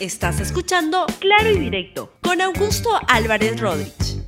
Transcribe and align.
Estás 0.00 0.38
escuchando 0.38 1.06
Claro 1.18 1.50
y 1.50 1.58
Directo 1.58 2.12
con 2.22 2.40
Augusto 2.40 2.88
Álvarez 3.08 3.60
Rodríguez. 3.60 4.22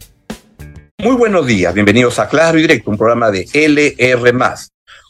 Muy 0.99 1.15
buenos 1.15 1.47
días, 1.47 1.73
bienvenidos 1.73 2.19
a 2.19 2.29
Claro 2.29 2.59
y 2.59 2.63
Directo, 2.63 2.91
un 2.91 2.99
programa 2.99 3.31
de 3.31 3.47
LR. 3.53 4.35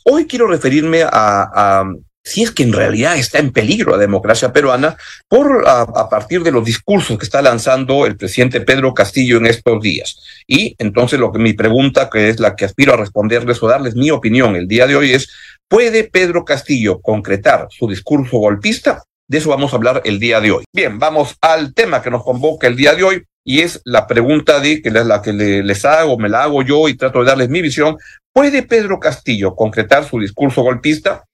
Hoy 0.05 0.27
quiero 0.27 0.47
referirme 0.47 1.03
a, 1.03 1.85
si 2.23 2.43
es 2.43 2.51
que 2.51 2.63
en 2.63 2.75
realidad 2.75 3.17
está 3.17 3.39
en 3.39 3.53
peligro 3.53 3.93
la 3.93 3.97
democracia 3.97 4.53
peruana 4.53 4.99
por 5.29 5.67
a, 5.67 6.11
partir 6.11 6.43
de 6.43 6.53
los 6.53 6.63
discursos 6.63 7.17
que 7.17 7.25
está 7.25 7.41
lanzando 7.41 8.05
el 8.05 8.19
presidente 8.19 8.61
Pedro 8.61 8.93
Castillo 8.93 9.39
en 9.39 9.47
estos 9.47 9.81
días. 9.81 10.19
Y 10.47 10.75
entonces 10.77 11.19
lo 11.19 11.33
que 11.33 11.39
mi 11.39 11.55
pregunta, 11.55 12.11
que 12.13 12.29
es 12.29 12.39
la 12.39 12.55
que 12.55 12.67
aspiro 12.67 12.93
a 12.93 12.99
responderles 12.99 13.63
o 13.63 13.67
darles 13.67 13.97
mi 13.97 14.11
opinión 14.11 14.57
el 14.57 14.69
día 14.69 14.87
de 14.87 14.97
hoy 14.97 15.13
es, 15.13 15.31
¿puede 15.69 16.05
Pedro 16.05 16.45
Castillo 16.45 17.01
concretar 17.01 17.67
su 17.71 17.89
discurso 17.89 18.37
golpista? 18.37 19.05
De 19.31 19.39
eso 19.39 19.49
vamos 19.49 19.73
a 19.73 19.77
hablar 19.77 20.03
el 20.05 20.19
día 20.19 20.41
de 20.41 20.51
hoy. 20.51 20.65
Bien, 20.75 20.99
vamos 20.99 21.37
al 21.41 21.73
tema 21.73 22.03
que 22.03 22.11
nos 22.11 22.25
convoca 22.25 22.67
el 22.67 22.75
día 22.75 22.97
de 22.97 23.05
hoy 23.05 23.23
y 23.45 23.61
es 23.61 23.81
la 23.85 24.09
pregunta 24.09 24.59
de 24.59 24.83
que 24.83 24.91
la 24.91 25.23
que 25.23 25.33
les 25.33 25.85
hago, 25.85 26.19
me 26.19 26.29
la 26.29 26.43
hago 26.43 26.63
yo 26.63 26.89
y 26.89 26.97
trato 26.97 27.21
de 27.21 27.27
darles 27.27 27.49
mi 27.49 27.63
visión. 27.63 27.97
¿Puede 28.33 28.65
Pedro 28.65 28.99
Castillo 28.99 29.55
concretar 29.55 30.05
su 30.05 30.19
discurso 30.19 30.63
golpista? 30.63 31.27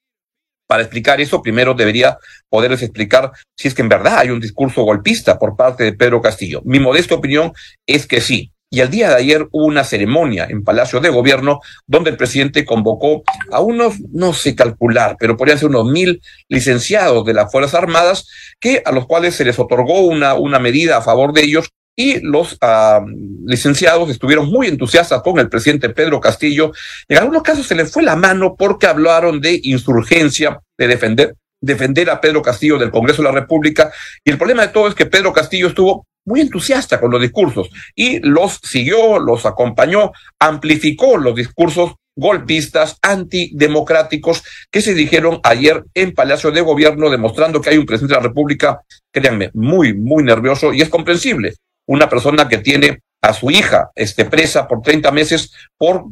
Para 0.69 0.83
explicar 0.83 1.23
eso, 1.23 1.41
primero 1.41 1.73
debería 1.73 2.19
poderles 2.51 2.83
explicar 2.83 3.33
si 3.57 3.69
es 3.69 3.73
que 3.73 3.81
en 3.81 3.89
verdad 3.89 4.19
hay 4.19 4.29
un 4.29 4.41
discurso 4.41 4.83
golpista 4.83 5.39
por 5.39 5.57
parte 5.57 5.85
de 5.85 5.95
Pedro 5.95 6.21
Castillo. 6.21 6.61
Mi 6.67 6.79
modesta 6.79 7.15
opinión 7.15 7.55
es 7.87 8.07
que 8.07 8.21
sí. 8.21 8.53
Y 8.69 8.81
el 8.81 8.91
día 8.91 9.11
de 9.11 9.17
ayer 9.17 9.47
hubo 9.53 9.67
una 9.67 9.85
ceremonia 9.85 10.47
en 10.51 10.65
Palacio 10.65 11.01
de 11.01 11.09
Gobierno 11.09 11.61
donde 11.87 12.11
el 12.11 12.17
presidente 12.17 12.65
convocó 12.65 13.23
a 13.53 13.61
unos, 13.61 14.01
no 14.13 14.33
sé 14.33 14.57
calcular, 14.57 15.17
pero 15.19 15.37
podrían 15.37 15.59
ser 15.59 15.69
unos 15.69 15.87
mil 15.87 16.21
licenciados 16.49 17.25
de 17.25 17.35
las 17.35 17.51
Fuerzas 17.53 17.75
Armadas, 17.75 18.29
que 18.59 18.83
a 18.85 18.91
los 18.91 19.07
cuales 19.07 19.37
se 19.37 19.45
les 19.45 19.59
otorgó 19.59 20.01
una, 20.01 20.35
una 20.35 20.59
medida 20.59 20.97
a 20.97 21.03
favor 21.03 21.33
de 21.33 21.43
ellos 21.43 21.69
y 21.97 22.21
los 22.21 22.59
ah, 22.61 23.05
licenciados 23.47 24.11
estuvieron 24.11 24.51
muy 24.51 24.67
entusiastas 24.67 25.23
con 25.23 25.39
el 25.39 25.49
presidente 25.49 25.89
Pedro 25.89 26.21
Castillo. 26.21 26.73
En 27.09 27.19
algunos 27.19 27.43
casos 27.43 27.67
se 27.67 27.75
les 27.75 27.91
fue 27.91 28.03
la 28.03 28.17
mano 28.17 28.55
porque 28.57 28.87
hablaron 28.87 29.41
de 29.41 29.59
insurgencia, 29.63 30.61
de 30.77 30.89
defender, 30.89 31.35
defender 31.61 32.11
a 32.11 32.21
Pedro 32.21 32.43
Castillo 32.43 32.79
del 32.79 32.91
Congreso 32.91 33.23
de 33.23 33.29
la 33.29 33.41
República. 33.41 33.91
Y 34.23 34.31
el 34.31 34.37
problema 34.37 34.63
de 34.67 34.73
todo 34.73 34.89
es 34.89 34.95
que 34.95 35.07
Pedro 35.07 35.33
Castillo 35.33 35.69
estuvo 35.69 36.07
muy 36.27 36.41
entusiasta 36.41 37.01
con 37.01 37.11
los 37.11 37.23
discursos 37.23 37.71
y 37.95 38.19
los 38.21 38.61
siguió, 38.63 39.19
los 39.19 39.47
acompañó, 39.47 40.13
amplificó 40.39 41.17
los 41.17 41.35
discursos 41.35 41.95
golpistas, 42.17 42.99
antidemocráticos 43.03 44.43
que 44.71 44.81
se 44.81 44.95
dijeron 44.95 45.41
ayer 45.43 45.85
en 45.95 46.15
Palacio 46.15 46.51
de 46.51 46.63
Gobierno, 46.63 47.11
demostrando 47.11 47.61
que 47.61 47.71
hay 47.71 47.79
un 47.79 47.87
presidente 47.87 48.15
de 48.15 48.21
la 48.21 48.29
República, 48.29 48.81
créanme, 49.13 49.51
muy, 49.55 49.95
muy 49.95 50.25
nervioso 50.25 50.73
y 50.73 50.81
es 50.81 50.89
comprensible. 50.89 51.55
Una 51.87 52.09
persona 52.09 52.49
que 52.49 52.59
tiene 52.59 53.01
a 53.23 53.33
su 53.33 53.51
hija 53.51 53.91
este, 53.95 54.25
presa 54.25 54.69
por 54.69 54.83
30 54.83 55.11
meses 55.11 55.53
por 55.77 56.05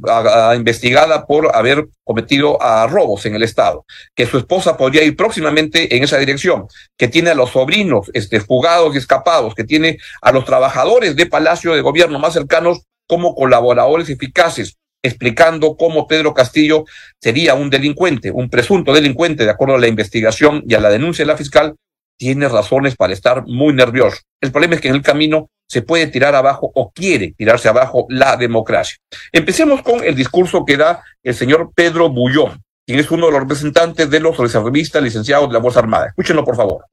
investigada 0.56 1.26
por 1.26 1.54
haber 1.54 1.86
cometido 2.02 2.60
a 2.62 2.86
robos 2.86 3.24
en 3.26 3.34
el 3.34 3.42
estado, 3.42 3.84
que 4.14 4.26
su 4.26 4.38
esposa 4.38 4.76
podría 4.76 5.04
ir 5.04 5.16
próximamente 5.16 5.96
en 5.96 6.02
esa 6.02 6.18
dirección, 6.18 6.66
que 6.96 7.08
tiene 7.08 7.30
a 7.30 7.34
los 7.34 7.50
sobrinos 7.50 8.10
este, 8.14 8.40
fugados 8.40 8.94
y 8.94 8.98
escapados, 8.98 9.54
que 9.54 9.64
tiene 9.64 9.98
a 10.22 10.32
los 10.32 10.44
trabajadores 10.44 11.16
de 11.16 11.26
Palacio 11.26 11.74
de 11.74 11.82
Gobierno 11.82 12.18
más 12.18 12.32
cercanos 12.32 12.82
como 13.06 13.34
colaboradores 13.34 14.08
eficaces, 14.08 14.76
explicando 15.02 15.76
cómo 15.76 16.08
Pedro 16.08 16.32
Castillo 16.32 16.84
sería 17.20 17.54
un 17.54 17.70
delincuente, 17.70 18.30
un 18.30 18.48
presunto 18.48 18.92
delincuente, 18.92 19.44
de 19.44 19.50
acuerdo 19.50 19.74
a 19.74 19.78
la 19.78 19.88
investigación 19.88 20.64
y 20.66 20.74
a 20.74 20.80
la 20.80 20.88
denuncia 20.88 21.24
de 21.24 21.30
la 21.30 21.36
fiscal, 21.36 21.76
tiene 22.16 22.48
razones 22.48 22.96
para 22.96 23.12
estar 23.12 23.46
muy 23.46 23.72
nervioso. 23.72 24.18
El 24.40 24.52
problema 24.52 24.74
es 24.74 24.80
que 24.80 24.88
en 24.88 24.94
el 24.94 25.02
camino 25.02 25.50
se 25.66 25.82
puede 25.82 26.06
tirar 26.06 26.34
abajo 26.34 26.70
o 26.74 26.92
quiere 26.92 27.34
tirarse 27.36 27.68
abajo 27.68 28.06
la 28.08 28.36
democracia. 28.36 28.96
Empecemos 29.32 29.82
con 29.82 30.04
el 30.04 30.14
discurso 30.14 30.64
que 30.64 30.76
da 30.76 31.02
el 31.22 31.34
señor 31.34 31.72
Pedro 31.74 32.10
Bullón, 32.10 32.62
quien 32.86 33.00
es 33.00 33.10
uno 33.10 33.26
de 33.26 33.32
los 33.32 33.40
representantes 33.40 34.08
de 34.10 34.20
los 34.20 34.36
reservistas 34.36 35.02
licenciados 35.02 35.48
de 35.48 35.54
la 35.54 35.60
Fuerza 35.60 35.80
Armada. 35.80 36.08
Escúchenlo, 36.08 36.44
por 36.44 36.56
favor. 36.56 36.84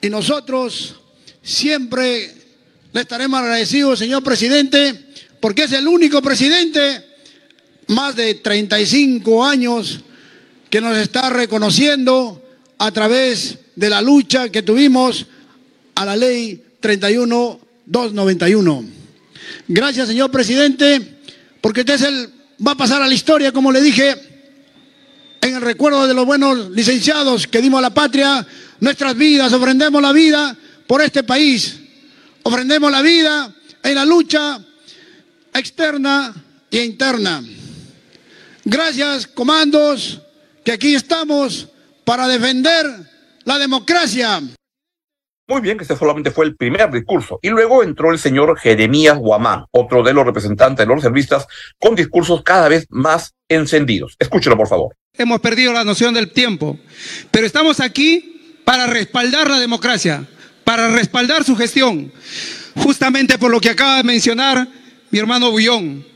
Y 0.00 0.08
nosotros 0.08 1.00
siempre 1.42 2.34
le 2.92 3.00
estaremos 3.00 3.40
agradecidos, 3.40 3.98
señor 3.98 4.22
presidente, 4.22 5.12
porque 5.40 5.64
es 5.64 5.72
el 5.72 5.86
único 5.86 6.20
presidente, 6.22 7.04
más 7.88 8.16
de 8.16 8.34
35 8.34 9.44
años, 9.44 10.00
que 10.68 10.80
nos 10.80 10.96
está 10.96 11.30
reconociendo 11.30 12.41
a 12.82 12.90
través 12.90 13.58
de 13.76 13.88
la 13.88 14.02
lucha 14.02 14.48
que 14.48 14.64
tuvimos 14.64 15.26
a 15.94 16.04
la 16.04 16.16
ley 16.16 16.60
31291. 16.80 18.84
Gracias, 19.68 20.08
señor 20.08 20.32
presidente, 20.32 21.20
porque 21.60 21.82
usted 21.82 21.94
es 21.94 22.02
el, 22.02 22.28
va 22.66 22.72
a 22.72 22.76
pasar 22.76 23.00
a 23.00 23.06
la 23.06 23.14
historia, 23.14 23.52
como 23.52 23.70
le 23.70 23.80
dije, 23.80 24.16
en 25.40 25.54
el 25.54 25.60
recuerdo 25.60 26.08
de 26.08 26.14
los 26.14 26.26
buenos 26.26 26.70
licenciados 26.70 27.46
que 27.46 27.62
dimos 27.62 27.78
a 27.78 27.82
la 27.82 27.94
patria 27.94 28.44
nuestras 28.80 29.16
vidas, 29.16 29.52
ofrendemos 29.52 30.02
la 30.02 30.12
vida 30.12 30.58
por 30.88 31.02
este 31.02 31.22
país, 31.22 31.76
ofrendemos 32.42 32.90
la 32.90 33.00
vida 33.00 33.54
en 33.80 33.94
la 33.94 34.04
lucha 34.04 34.60
externa 35.54 36.34
e 36.68 36.82
interna. 36.82 37.44
Gracias, 38.64 39.28
comandos, 39.28 40.20
que 40.64 40.72
aquí 40.72 40.96
estamos 40.96 41.68
para 42.04 42.28
defender 42.28 42.86
la 43.44 43.58
democracia. 43.58 44.40
Muy 45.48 45.60
bien, 45.60 45.76
que 45.76 45.82
este 45.82 45.96
solamente 45.96 46.30
fue 46.30 46.46
el 46.46 46.56
primer 46.56 46.90
discurso. 46.90 47.38
Y 47.42 47.48
luego 47.48 47.82
entró 47.82 48.12
el 48.12 48.18
señor 48.18 48.58
Jeremías 48.58 49.18
Guamán, 49.18 49.66
otro 49.72 50.02
de 50.02 50.14
los 50.14 50.24
representantes 50.24 50.86
de 50.86 50.94
los 50.94 51.02
servistas, 51.02 51.46
con 51.78 51.94
discursos 51.94 52.42
cada 52.42 52.68
vez 52.68 52.86
más 52.90 53.34
encendidos. 53.48 54.16
Escúchelo, 54.18 54.56
por 54.56 54.68
favor. 54.68 54.96
Hemos 55.14 55.40
perdido 55.40 55.72
la 55.72 55.84
noción 55.84 56.14
del 56.14 56.32
tiempo, 56.32 56.78
pero 57.30 57.44
estamos 57.44 57.80
aquí 57.80 58.60
para 58.64 58.86
respaldar 58.86 59.50
la 59.50 59.60
democracia, 59.60 60.26
para 60.64 60.88
respaldar 60.88 61.44
su 61.44 61.56
gestión, 61.56 62.12
justamente 62.76 63.36
por 63.36 63.50
lo 63.50 63.60
que 63.60 63.70
acaba 63.70 63.98
de 63.98 64.04
mencionar 64.04 64.68
mi 65.10 65.18
hermano 65.18 65.50
Bullón. 65.50 66.06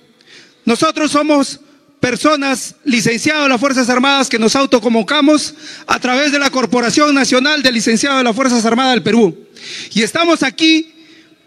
Nosotros 0.65 1.11
somos 1.11 1.61
personas 2.01 2.77
licenciados 2.85 3.45
de 3.45 3.49
las 3.49 3.61
Fuerzas 3.61 3.89
Armadas 3.89 4.29
que 4.29 4.39
nos 4.39 4.55
autoconvocamos 4.55 5.55
a 5.87 5.99
través 5.99 6.33
de 6.33 6.39
la 6.39 6.51
Corporación 6.51 7.15
Nacional 7.15 7.63
de 7.63 7.73
Licenciados 7.73 8.19
de 8.19 8.25
las 8.25 8.37
Fuerzas 8.37 8.65
Armadas 8.65 8.95
del 8.95 9.03
Perú. 9.03 9.47
Y 9.93 10.03
estamos 10.03 10.43
aquí 10.43 10.93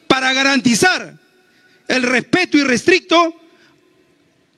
para 0.08 0.34
garantizar 0.34 1.18
el 1.88 2.04
respeto 2.04 2.58
irrestricto 2.58 3.36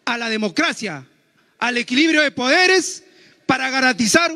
a 0.05 0.17
la 0.17 0.29
democracia, 0.29 1.05
al 1.59 1.77
equilibrio 1.77 2.21
de 2.21 2.31
poderes, 2.31 3.03
para 3.45 3.69
garantizar 3.69 4.33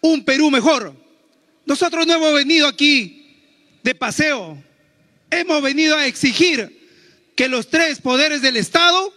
un 0.00 0.24
Perú 0.24 0.50
mejor. 0.50 0.94
Nosotros 1.64 2.06
no 2.06 2.14
hemos 2.14 2.34
venido 2.34 2.66
aquí 2.66 3.36
de 3.82 3.94
paseo, 3.94 4.62
hemos 5.30 5.62
venido 5.62 5.96
a 5.96 6.06
exigir 6.06 6.76
que 7.34 7.48
los 7.48 7.68
tres 7.68 8.00
poderes 8.00 8.42
del 8.42 8.56
Estado 8.56 9.12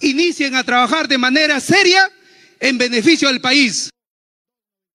inicien 0.00 0.54
a 0.54 0.64
trabajar 0.64 1.08
de 1.08 1.18
manera 1.18 1.60
seria 1.60 2.10
en 2.60 2.78
beneficio 2.78 3.28
del 3.28 3.40
país. 3.40 3.90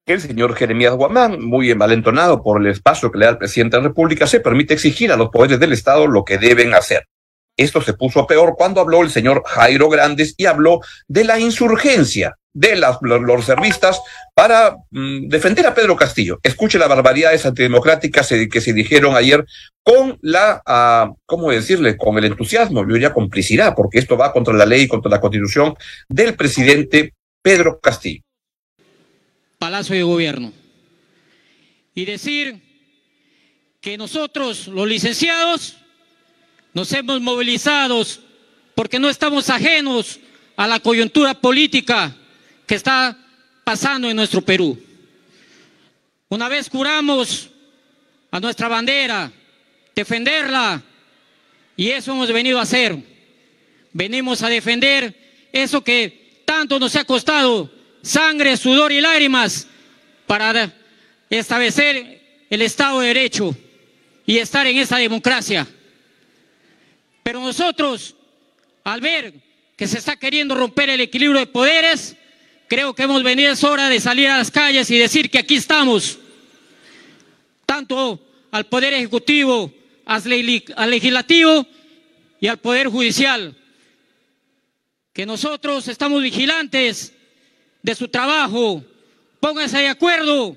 El 0.06 0.22
señor 0.22 0.56
Jeremías 0.56 0.96
Guamán, 0.96 1.40
muy 1.40 1.70
envalentonado 1.70 2.42
por 2.42 2.60
el 2.60 2.68
espacio 2.68 3.12
que 3.12 3.20
le 3.20 3.26
da 3.26 3.32
el 3.32 3.38
presidente 3.38 3.78
de 3.78 3.84
la 3.84 3.90
República, 3.90 4.26
se 4.26 4.40
permite 4.40 4.74
exigir 4.74 5.12
a 5.12 5.18
los 5.18 5.30
poderes 5.30 5.60
del 5.60 5.74
Estado 5.74 6.08
lo 6.08 6.26
que 6.26 6.40
deben 6.40 6.74
hacer. 6.74 7.06
Esto 7.56 7.80
se 7.82 7.94
puso 7.94 8.26
peor 8.26 8.56
cuando 8.58 8.82
habló 8.82 9.04
el 9.04 9.12
señor 9.12 9.44
Jairo 9.46 9.88
Grandes 9.90 10.34
y 10.38 10.48
habló 10.48 10.80
de 11.08 11.26
la 11.26 11.40
insurgencia 11.40 12.39
de 12.54 12.76
las, 12.76 12.98
los, 13.02 13.22
reservistas 13.26 14.02
para 14.34 14.76
mm, 14.92 15.28
defender 15.28 15.66
a 15.68 15.74
Pedro 15.74 15.96
Castillo. 15.96 16.40
Escuche 16.44 16.80
las 16.80 16.90
barbaridades 16.90 17.46
antidemocráticas 17.46 18.28
que 18.52 18.62
se 18.62 18.74
dijeron 18.74 19.16
ayer 19.16 19.46
con 19.84 20.18
la, 20.22 20.62
uh, 20.66 21.16
¿cómo 21.26 21.52
decirle? 21.52 21.98
Con 21.98 22.18
el 22.18 22.26
entusiasmo, 22.26 22.88
yo 22.88 22.94
diría 22.94 23.14
complicidad, 23.14 23.76
porque 23.76 24.00
esto 24.00 24.18
va 24.18 24.34
contra 24.34 24.54
la 24.54 24.66
ley 24.66 24.84
y 24.84 24.88
contra 24.88 25.12
la 25.12 25.22
constitución 25.22 25.76
del 26.08 26.36
presidente 26.36 27.14
Pedro 27.42 27.80
Castillo. 27.80 28.22
Palacio 29.58 29.96
de 29.96 30.04
Gobierno. 30.04 30.52
Y 31.94 32.06
decir 32.06 32.62
que 33.82 33.98
nosotros, 33.98 34.68
los 34.68 34.88
licenciados, 34.88 35.78
nos 36.74 36.92
hemos 36.94 37.20
movilizado 37.22 38.04
porque 38.76 39.00
no 39.00 39.10
estamos 39.10 39.50
ajenos 39.50 40.20
a 40.56 40.68
la 40.68 40.80
coyuntura 40.80 41.34
política 41.34 42.16
que 42.70 42.76
está 42.76 43.18
pasando 43.64 44.08
en 44.08 44.16
nuestro 44.16 44.42
Perú. 44.42 44.80
Una 46.28 46.48
vez 46.48 46.70
curamos 46.70 47.50
a 48.30 48.40
nuestra 48.40 48.68
bandera, 48.68 49.32
defenderla, 49.96 50.80
y 51.76 51.90
eso 51.90 52.12
hemos 52.12 52.32
venido 52.32 52.60
a 52.60 52.62
hacer. 52.62 52.96
Venimos 53.92 54.44
a 54.44 54.50
defender 54.50 55.50
eso 55.52 55.84
que 55.84 56.44
tanto 56.46 56.78
nos 56.80 56.96
ha 56.96 57.06
costado, 57.06 57.74
sangre, 58.04 58.56
sudor 58.56 58.92
y 58.92 59.02
lágrimas, 59.02 59.66
para 60.28 60.72
establecer 61.28 62.46
el 62.52 62.62
Estado 62.62 63.00
de 63.00 63.08
Derecho 63.08 63.58
y 64.28 64.38
estar 64.38 64.68
en 64.68 64.78
esa 64.78 64.98
democracia. 64.98 65.68
Pero 67.24 67.40
nosotros, 67.40 68.16
al 68.84 69.02
ver 69.02 69.34
que 69.76 69.88
se 69.88 69.98
está 69.98 70.18
queriendo 70.18 70.54
romper 70.54 70.92
el 70.92 71.02
equilibrio 71.02 71.40
de 71.40 71.48
poderes, 71.48 72.16
creo 72.70 72.94
que 72.94 73.04
hemos 73.04 73.24
venido, 73.24 73.52
es 73.52 73.64
hora 73.64 73.90
de 73.90 74.00
salir 74.00 74.28
a 74.28 74.38
las 74.38 74.52
calles 74.52 74.90
y 74.92 74.98
decir 74.98 75.30
que 75.30 75.40
aquí 75.40 75.56
estamos, 75.56 76.20
tanto 77.66 78.20
al 78.52 78.68
Poder 78.68 78.94
Ejecutivo, 78.94 79.74
al 80.06 80.90
Legislativo 80.90 81.66
y 82.40 82.48
al 82.48 82.60
Poder 82.60 82.88
Judicial, 82.88 83.58
que 85.12 85.26
nosotros 85.26 85.88
estamos 85.88 86.22
vigilantes 86.22 87.12
de 87.82 87.96
su 87.96 88.08
trabajo, 88.08 88.84
pónganse 89.40 89.80
de 89.80 89.88
acuerdo 89.88 90.56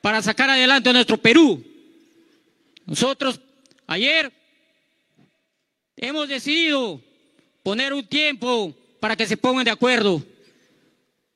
para 0.00 0.22
sacar 0.22 0.48
adelante 0.48 0.88
a 0.88 0.92
nuestro 0.92 1.18
Perú. 1.18 1.62
Nosotros 2.86 3.40
ayer 3.88 4.32
hemos 5.96 6.28
decidido 6.28 7.02
poner 7.64 7.92
un 7.92 8.06
tiempo 8.06 8.72
para 9.00 9.16
que 9.16 9.26
se 9.26 9.36
pongan 9.36 9.64
de 9.64 9.72
acuerdo. 9.72 10.24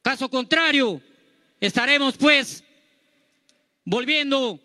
Caso 0.04 0.28
contrario, 0.28 1.00
estaremos 1.58 2.18
pues 2.18 2.62
volviendo 3.86 4.60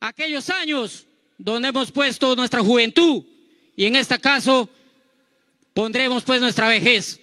a 0.00 0.08
aquellos 0.08 0.48
años 0.48 1.06
donde 1.36 1.68
hemos 1.68 1.92
puesto 1.92 2.34
nuestra 2.34 2.60
juventud 2.60 3.22
y 3.76 3.84
en 3.84 3.96
este 3.96 4.18
caso 4.18 4.66
pondremos 5.74 6.24
pues 6.24 6.40
nuestra 6.40 6.68
vejez. 6.68 7.20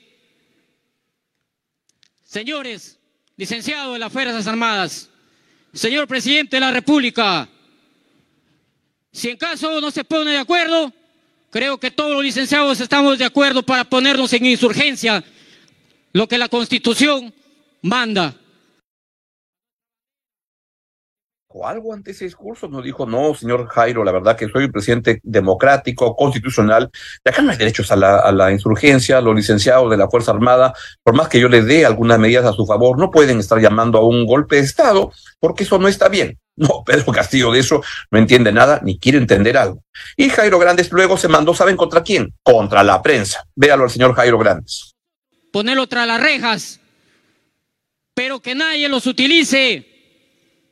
Señores, 2.23 2.99
licenciado 3.35 3.93
de 3.93 3.99
las 3.99 4.13
Fuerzas 4.13 4.45
Armadas, 4.45 5.09
señor 5.73 6.07
presidente 6.07 6.57
de 6.57 6.59
la 6.59 6.71
República, 6.71 7.49
si 9.11 9.29
en 9.31 9.37
caso 9.37 9.81
no 9.81 9.89
se 9.89 10.03
pone 10.03 10.33
de 10.33 10.37
acuerdo, 10.37 10.93
creo 11.49 11.79
que 11.79 11.89
todos 11.89 12.11
los 12.11 12.23
licenciados 12.23 12.79
estamos 12.79 13.17
de 13.17 13.25
acuerdo 13.25 13.63
para 13.63 13.85
ponernos 13.85 14.31
en 14.33 14.45
insurgencia, 14.45 15.23
lo 16.17 16.27
que 16.27 16.39
la 16.39 16.49
Constitución 16.49 17.31
manda 17.83 18.33
algo 21.65 21.93
ante 21.93 22.11
ese 22.11 22.25
discurso? 22.25 22.67
Nos 22.67 22.83
dijo, 22.83 23.05
no, 23.05 23.33
señor 23.33 23.67
Jairo, 23.67 24.03
la 24.03 24.11
verdad 24.11 24.35
que 24.35 24.49
soy 24.49 24.65
un 24.65 24.71
presidente 24.71 25.19
democrático, 25.23 26.15
constitucional, 26.15 26.89
y 27.25 27.29
acá 27.29 27.41
no 27.41 27.51
hay 27.51 27.57
derechos 27.57 27.91
a 27.91 27.95
la, 27.95 28.19
a 28.19 28.31
la 28.31 28.51
insurgencia, 28.51 29.21
los 29.21 29.35
licenciados 29.35 29.89
de 29.89 29.97
la 29.97 30.09
Fuerza 30.09 30.31
Armada, 30.31 30.73
por 31.03 31.15
más 31.15 31.29
que 31.29 31.39
yo 31.39 31.49
les 31.49 31.65
dé 31.65 31.85
algunas 31.85 32.19
medidas 32.19 32.45
a 32.45 32.53
su 32.53 32.65
favor, 32.65 32.99
no 32.99 33.11
pueden 33.11 33.39
estar 33.39 33.59
llamando 33.59 33.97
a 33.97 34.05
un 34.05 34.25
golpe 34.25 34.57
de 34.57 34.63
Estado, 34.63 35.11
porque 35.39 35.63
eso 35.63 35.77
no 35.79 35.87
está 35.87 36.09
bien. 36.09 36.37
No, 36.59 36.83
Pedro 36.83 37.13
Castillo 37.13 37.51
de 37.51 37.59
eso 37.59 37.83
no 38.09 38.17
entiende 38.17 38.51
nada 38.51 38.81
ni 38.83 38.97
quiere 38.97 39.19
entender 39.19 39.55
algo. 39.57 39.83
Y 40.15 40.29
Jairo 40.29 40.57
Grandes 40.57 40.91
luego 40.91 41.15
se 41.15 41.27
mandó, 41.27 41.53
¿saben 41.53 41.77
contra 41.77 42.01
quién? 42.01 42.33
Contra 42.41 42.83
la 42.83 42.99
prensa. 43.03 43.43
Véalo 43.55 43.83
al 43.83 43.91
señor 43.91 44.15
Jairo 44.15 44.39
Grandes. 44.39 44.96
Ponerlo 45.57 45.88
tras 45.88 46.06
las 46.06 46.21
rejas, 46.21 46.80
pero 48.13 48.39
que 48.39 48.54
nadie 48.54 48.88
los 48.88 49.07
utilice 49.07 49.83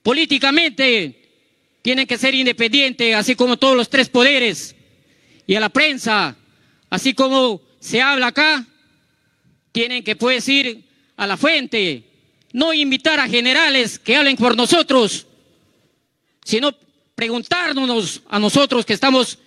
políticamente 0.03 1.79
tienen 1.81 2.05
que 2.05 2.19
ser 2.19 2.35
independientes, 2.35 3.15
así 3.15 3.35
como 3.35 3.57
todos 3.57 3.75
los 3.75 3.89
tres 3.89 4.09
poderes. 4.09 4.75
Y 5.47 5.55
a 5.55 5.59
la 5.59 5.69
prensa, 5.69 6.37
así 6.91 7.15
como 7.15 7.63
se 7.79 7.99
habla 7.99 8.27
acá, 8.27 8.63
tienen 9.71 10.03
que 10.03 10.15
pues 10.15 10.47
ir 10.49 10.83
a 11.17 11.25
la 11.25 11.35
fuente, 11.35 12.03
no 12.53 12.71
invitar 12.71 13.19
a 13.19 13.27
generales 13.27 13.97
que 13.97 14.15
hablen 14.15 14.37
por 14.37 14.55
nosotros, 14.55 15.25
sino 16.43 16.71
preguntarnos 17.15 18.21
a 18.29 18.37
nosotros 18.37 18.85
que 18.85 18.93
estamos 18.93 19.39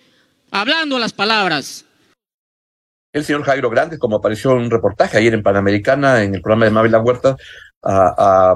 hablando 0.51 0.99
las 0.99 1.13
palabras. 1.13 1.85
El 3.11 3.25
señor 3.25 3.43
Jairo 3.43 3.71
Grande, 3.71 3.97
como 3.97 4.17
apareció 4.17 4.51
en 4.51 4.59
un 4.59 4.71
reportaje 4.71 5.17
ayer 5.17 5.33
en 5.33 5.41
Panamericana, 5.41 6.23
en 6.23 6.35
el 6.35 6.41
programa 6.41 6.65
de 6.65 6.71
Mabel 6.71 6.91
La 6.91 6.99
Huerta, 6.99 7.37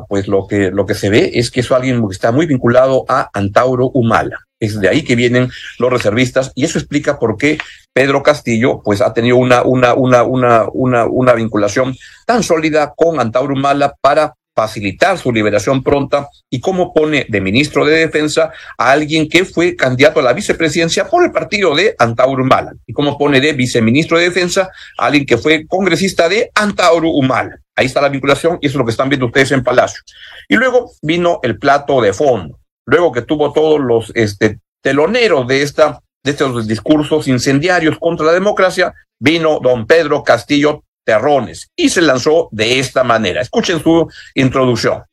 pues 0.07 0.27
lo 0.27 0.45
que, 0.47 0.69
lo 0.69 0.85
que 0.85 0.93
se 0.93 1.09
ve 1.09 1.31
es 1.33 1.49
que 1.49 1.61
es 1.61 1.71
alguien 1.71 2.07
que 2.07 2.13
está 2.13 2.31
muy 2.31 2.45
vinculado 2.45 3.05
a 3.07 3.29
Antauro 3.33 3.89
Humala. 3.89 4.37
Es 4.59 4.79
de 4.79 4.87
ahí 4.87 5.03
que 5.03 5.15
vienen 5.15 5.49
los 5.79 5.91
reservistas 5.91 6.51
y 6.55 6.65
eso 6.65 6.77
explica 6.77 7.17
por 7.17 7.35
qué 7.35 7.57
Pedro 7.93 8.21
Castillo 8.21 8.81
pues 8.83 9.01
ha 9.01 9.13
tenido 9.13 9.37
una, 9.37 9.63
una, 9.63 9.93
una, 9.95 10.23
una, 10.23 10.67
una, 10.71 11.05
una 11.05 11.33
vinculación 11.33 11.95
tan 12.25 12.43
sólida 12.43 12.93
con 12.95 13.19
Antauro 13.19 13.55
Humala 13.55 13.95
para 14.01 14.35
facilitar 14.55 15.17
su 15.17 15.31
liberación 15.31 15.83
pronta 15.83 16.27
y 16.49 16.59
cómo 16.59 16.93
pone 16.93 17.25
de 17.27 17.41
ministro 17.41 17.85
de 17.85 17.97
Defensa 17.97 18.51
a 18.77 18.91
alguien 18.91 19.27
que 19.27 19.45
fue 19.45 19.75
candidato 19.75 20.19
a 20.19 20.23
la 20.23 20.33
vicepresidencia 20.33 21.07
por 21.09 21.23
el 21.23 21.31
partido 21.31 21.75
de 21.75 21.95
Antauro 21.97 22.43
Humala 22.43 22.73
y 22.85 22.93
cómo 22.93 23.17
pone 23.17 23.41
de 23.41 23.53
viceministro 23.53 24.17
de 24.17 24.25
Defensa 24.25 24.69
a 24.97 25.05
alguien 25.05 25.25
que 25.25 25.37
fue 25.37 25.65
congresista 25.67 26.29
de 26.29 26.51
Antauro 26.53 27.09
Humala. 27.09 27.59
Ahí 27.75 27.87
está 27.87 28.01
la 28.01 28.09
vinculación 28.09 28.59
y 28.61 28.67
eso 28.67 28.75
es 28.75 28.79
lo 28.79 28.85
que 28.85 28.91
están 28.91 29.09
viendo 29.09 29.25
ustedes 29.25 29.51
en 29.51 29.63
Palacio. 29.63 30.01
Y 30.47 30.55
luego 30.55 30.91
vino 31.01 31.39
el 31.41 31.57
plato 31.57 32.01
de 32.01 32.13
fondo. 32.13 32.59
Luego 32.85 33.11
que 33.11 33.23
tuvo 33.23 33.51
todos 33.51 33.79
los 33.79 34.11
este, 34.13 34.59
teloneros 34.81 35.47
de, 35.47 35.63
esta, 35.63 35.99
de 36.23 36.31
estos 36.31 36.67
discursos 36.67 37.27
incendiarios 37.27 37.97
contra 37.97 38.27
la 38.27 38.33
democracia, 38.33 38.93
vino 39.19 39.59
don 39.59 39.87
Pedro 39.87 40.21
Castillo 40.21 40.83
Terrones 41.03 41.69
y 41.75 41.89
se 41.89 42.01
lanzó 42.01 42.49
de 42.51 42.79
esta 42.79 43.03
manera. 43.03 43.41
Escuchen 43.41 43.81
su 43.81 44.07
introducción. 44.35 45.03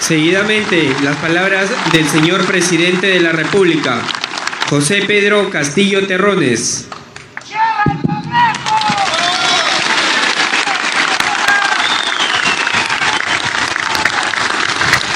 Seguidamente, 0.00 0.94
las 1.02 1.16
palabras 1.16 1.68
del 1.92 2.06
señor 2.08 2.46
presidente 2.46 3.08
de 3.08 3.20
la 3.20 3.32
República, 3.32 4.02
José 4.68 5.02
Pedro 5.06 5.50
Castillo 5.50 6.06
Terrones. 6.06 6.86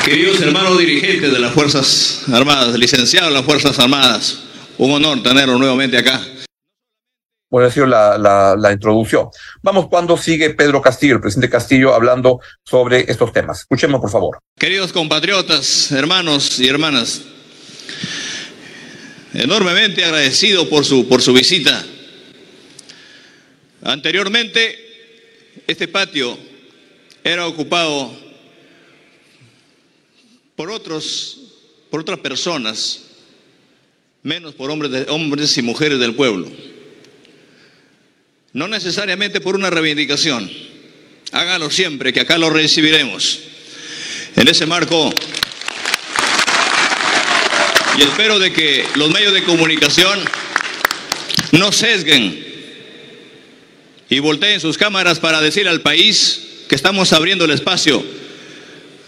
Queridos 0.05 0.41
hermanos 0.41 0.77
dirigentes 0.77 1.31
de 1.31 1.39
las 1.39 1.53
Fuerzas 1.53 2.25
Armadas, 2.33 2.77
licenciados 2.77 3.29
de 3.29 3.35
las 3.35 3.45
Fuerzas 3.45 3.79
Armadas, 3.79 4.41
un 4.77 4.91
honor 4.91 5.23
tenerlo 5.23 5.57
nuevamente 5.57 5.99
acá. 5.99 6.21
Bueno, 7.51 7.67
ha 7.67 7.71
sido 7.73 7.87
la, 7.87 8.17
la, 8.57 8.73
introducción. 8.73 9.29
Vamos 9.61 9.89
cuando 9.89 10.17
sigue 10.17 10.51
Pedro 10.51 10.81
Castillo, 10.81 11.17
el 11.17 11.21
presidente 11.21 11.51
Castillo, 11.51 11.93
hablando 11.93 12.39
sobre 12.65 13.11
estos 13.11 13.33
temas. 13.33 13.61
Escuchemos, 13.61 14.01
por 14.01 14.09
favor. 14.09 14.39
Queridos 14.57 14.93
compatriotas, 14.93 15.91
hermanos 15.91 16.61
y 16.61 16.69
hermanas, 16.69 17.23
enormemente 19.35 20.05
agradecido 20.05 20.69
por 20.69 20.85
su, 20.85 21.09
por 21.09 21.23
su 21.23 21.33
visita. 21.33 21.85
Anteriormente, 23.83 24.79
este 25.67 25.89
patio 25.89 26.39
era 27.25 27.49
ocupado 27.49 28.17
por 30.55 30.71
otros, 30.71 31.39
por 31.91 32.01
otras 32.01 32.21
personas, 32.21 33.07
menos 34.23 34.55
por 34.55 34.71
hombres, 34.71 34.93
de, 34.93 35.11
hombres 35.11 35.59
y 35.59 35.63
mujeres 35.63 35.99
del 35.99 36.15
pueblo. 36.15 36.49
No 38.53 38.67
necesariamente 38.67 39.41
por 39.41 39.55
una 39.55 39.71
reivindicación. 39.71 40.51
Hágalo 41.33 41.71
siempre, 41.71 42.13
que 42.13 42.21
acá 42.21 42.37
lo 42.37 42.51
recibiremos. 42.51 43.41
En 44.37 44.49
ese 44.49 44.67
marco, 44.67 45.13
y 47.97 48.03
espero 48.03 48.39
de 48.39 48.53
que 48.53 48.85
los 48.95 49.11
medios 49.11 49.33
de 49.35 49.45
comunicación 49.45 50.21
no 51.53 51.73
sesguen 51.73 52.47
y 54.09 54.19
volteen 54.19 54.61
sus 54.61 54.79
cámaras 54.79 55.21
para 55.21 55.41
decir 55.41 55.69
al 55.69 55.81
país 55.83 56.65
que 56.69 56.75
estamos 56.75 57.13
abriendo 57.13 57.45
el 57.45 57.51
espacio 57.53 58.05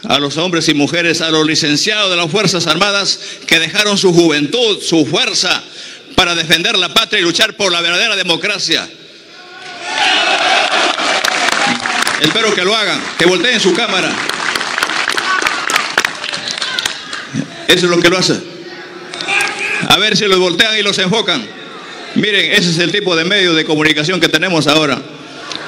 a 0.05 0.19
los 0.19 0.37
hombres 0.37 0.69
y 0.69 0.75
mujeres, 0.75 1.21
a 1.21 1.31
los 1.31 1.47
licenciados 1.47 2.11
de 2.11 2.17
las 2.17 2.31
Fuerzas 2.31 2.67
Armadas 2.67 3.19
que 3.47 3.61
dejaron 3.61 3.99
su 3.99 4.13
juventud, 4.13 4.81
su 4.83 5.07
fuerza 5.07 5.63
para 6.15 6.35
defender 6.35 6.77
la 6.77 6.93
patria 6.93 7.21
y 7.21 7.23
luchar 7.23 7.57
por 7.57 7.73
la 7.73 7.81
verdadera 7.81 8.17
democracia. 8.17 8.89
Espero 12.21 12.55
que 12.55 12.65
lo 12.65 12.75
hagan, 12.75 13.01
que 13.19 13.27
volteen 13.27 13.61
su 13.61 13.75
cámara. 13.75 14.11
Eso 17.67 17.87
es 17.87 17.91
lo 17.91 18.01
que 18.01 18.09
lo 18.09 18.19
hace. 18.19 18.41
A 19.89 19.99
ver 19.99 20.17
si 20.17 20.27
los 20.27 20.39
voltean 20.39 20.79
y 20.79 20.83
los 20.83 20.99
enfocan. 20.99 21.47
Miren, 22.15 22.53
ese 22.53 22.71
es 22.71 22.79
el 22.79 22.93
tipo 22.93 23.17
de 23.17 23.25
medio 23.25 23.55
de 23.55 23.65
comunicación 23.65 24.21
que 24.21 24.29
tenemos 24.29 24.67
ahora. 24.67 24.99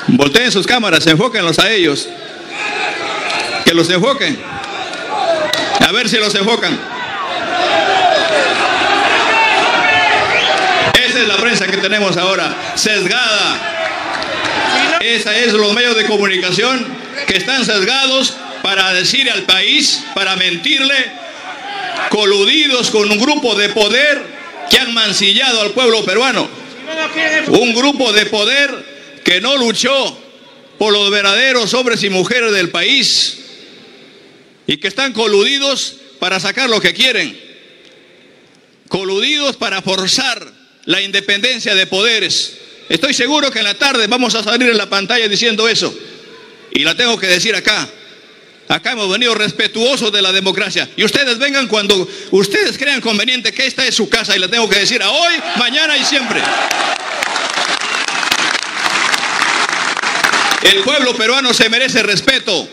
Volteen 0.09 0.53
sus 0.53 0.67
cámaras, 0.67 1.07
enfóquenlos 1.07 1.59
a 1.59 1.71
ellos 1.71 2.09
que 3.65 3.75
los 3.75 3.89
enfoquen. 3.91 4.39
A 5.81 5.93
ver 5.93 6.09
si 6.09 6.19
los 6.19 6.35
enfocan. 6.35 6.79
Esa 10.95 11.21
es 11.21 11.29
la 11.29 11.37
prensa 11.37 11.67
que 11.67 11.79
tenemos 11.79 12.17
ahora, 12.17 12.55
sesgada. 12.75 13.74
Esa 15.05 15.37
es 15.37 15.53
los 15.53 15.75
medios 15.75 15.95
de 15.97 16.07
comunicación 16.07 16.83
que 17.27 17.37
están 17.37 17.63
sesgados 17.67 18.39
para 18.63 18.95
decir 18.95 19.31
al 19.31 19.43
país, 19.43 20.03
para 20.15 20.35
mentirle, 20.35 20.95
coludidos 22.09 22.91
con 22.91 23.11
un 23.13 23.19
grupo 23.19 23.55
de 23.55 23.69
poder 23.69 24.23
que 24.71 24.79
han 24.79 24.95
mancillado 24.95 25.61
al 25.61 25.73
pueblo 25.73 26.03
peruano. 26.07 26.49
Un 27.49 27.75
grupo 27.75 28.15
de 28.15 28.25
poder 28.25 29.21
que 29.23 29.43
no 29.43 29.59
luchó 29.59 30.19
por 30.79 30.91
los 30.91 31.11
verdaderos 31.11 31.75
hombres 31.75 32.03
y 32.03 32.09
mujeres 32.09 32.53
del 32.53 32.71
país 32.71 33.41
y 34.67 34.79
que 34.79 34.89
están 34.89 35.13
coludidos 35.13 35.97
para 36.19 36.41
sacar 36.41 36.71
lo 36.71 36.81
que 36.81 36.95
quieren, 36.95 37.39
coludidos 38.89 39.57
para 39.57 39.83
forzar 39.83 40.51
la 40.87 41.03
independencia 41.03 41.75
de 41.75 41.87
poderes. 41.87 42.64
Estoy 42.89 43.15
seguro 43.15 43.51
que 43.51 43.61
en 43.61 43.65
la 43.65 43.75
tarde 43.75 44.07
vamos 44.07 44.35
a 44.35 44.43
salir 44.43 44.69
en 44.69 44.77
la 44.77 44.89
pantalla 44.89 45.29
diciendo 45.29 45.69
eso. 45.69 45.95
Y 46.71 46.85
la 46.85 46.95
tengo 46.95 47.19
que 47.19 47.27
decir 47.27 47.55
acá. 47.55 47.89
Acá 48.69 48.93
hemos 48.93 49.11
venido 49.11 49.35
respetuosos 49.35 50.11
de 50.11 50.23
la 50.23 50.33
democracia. 50.33 50.89
Y 50.97 51.05
ustedes 51.05 51.39
vengan 51.39 51.69
cuando 51.69 52.09
ustedes 52.31 52.79
crean 52.79 53.01
conveniente 53.01 53.53
que 53.53 53.67
esta 53.67 53.87
es 53.87 53.95
su 53.95 54.09
casa 54.09 54.35
y 54.35 54.39
la 54.39 54.49
tengo 54.49 54.69
que 54.69 54.79
decir 54.79 55.03
a 55.03 55.11
hoy, 55.11 55.35
mañana 55.57 55.97
y 55.97 56.05
siempre. 56.05 56.41
El 60.63 60.83
pueblo 60.83 61.15
peruano 61.15 61.53
se 61.53 61.69
merece 61.69 62.03
respeto. 62.03 62.67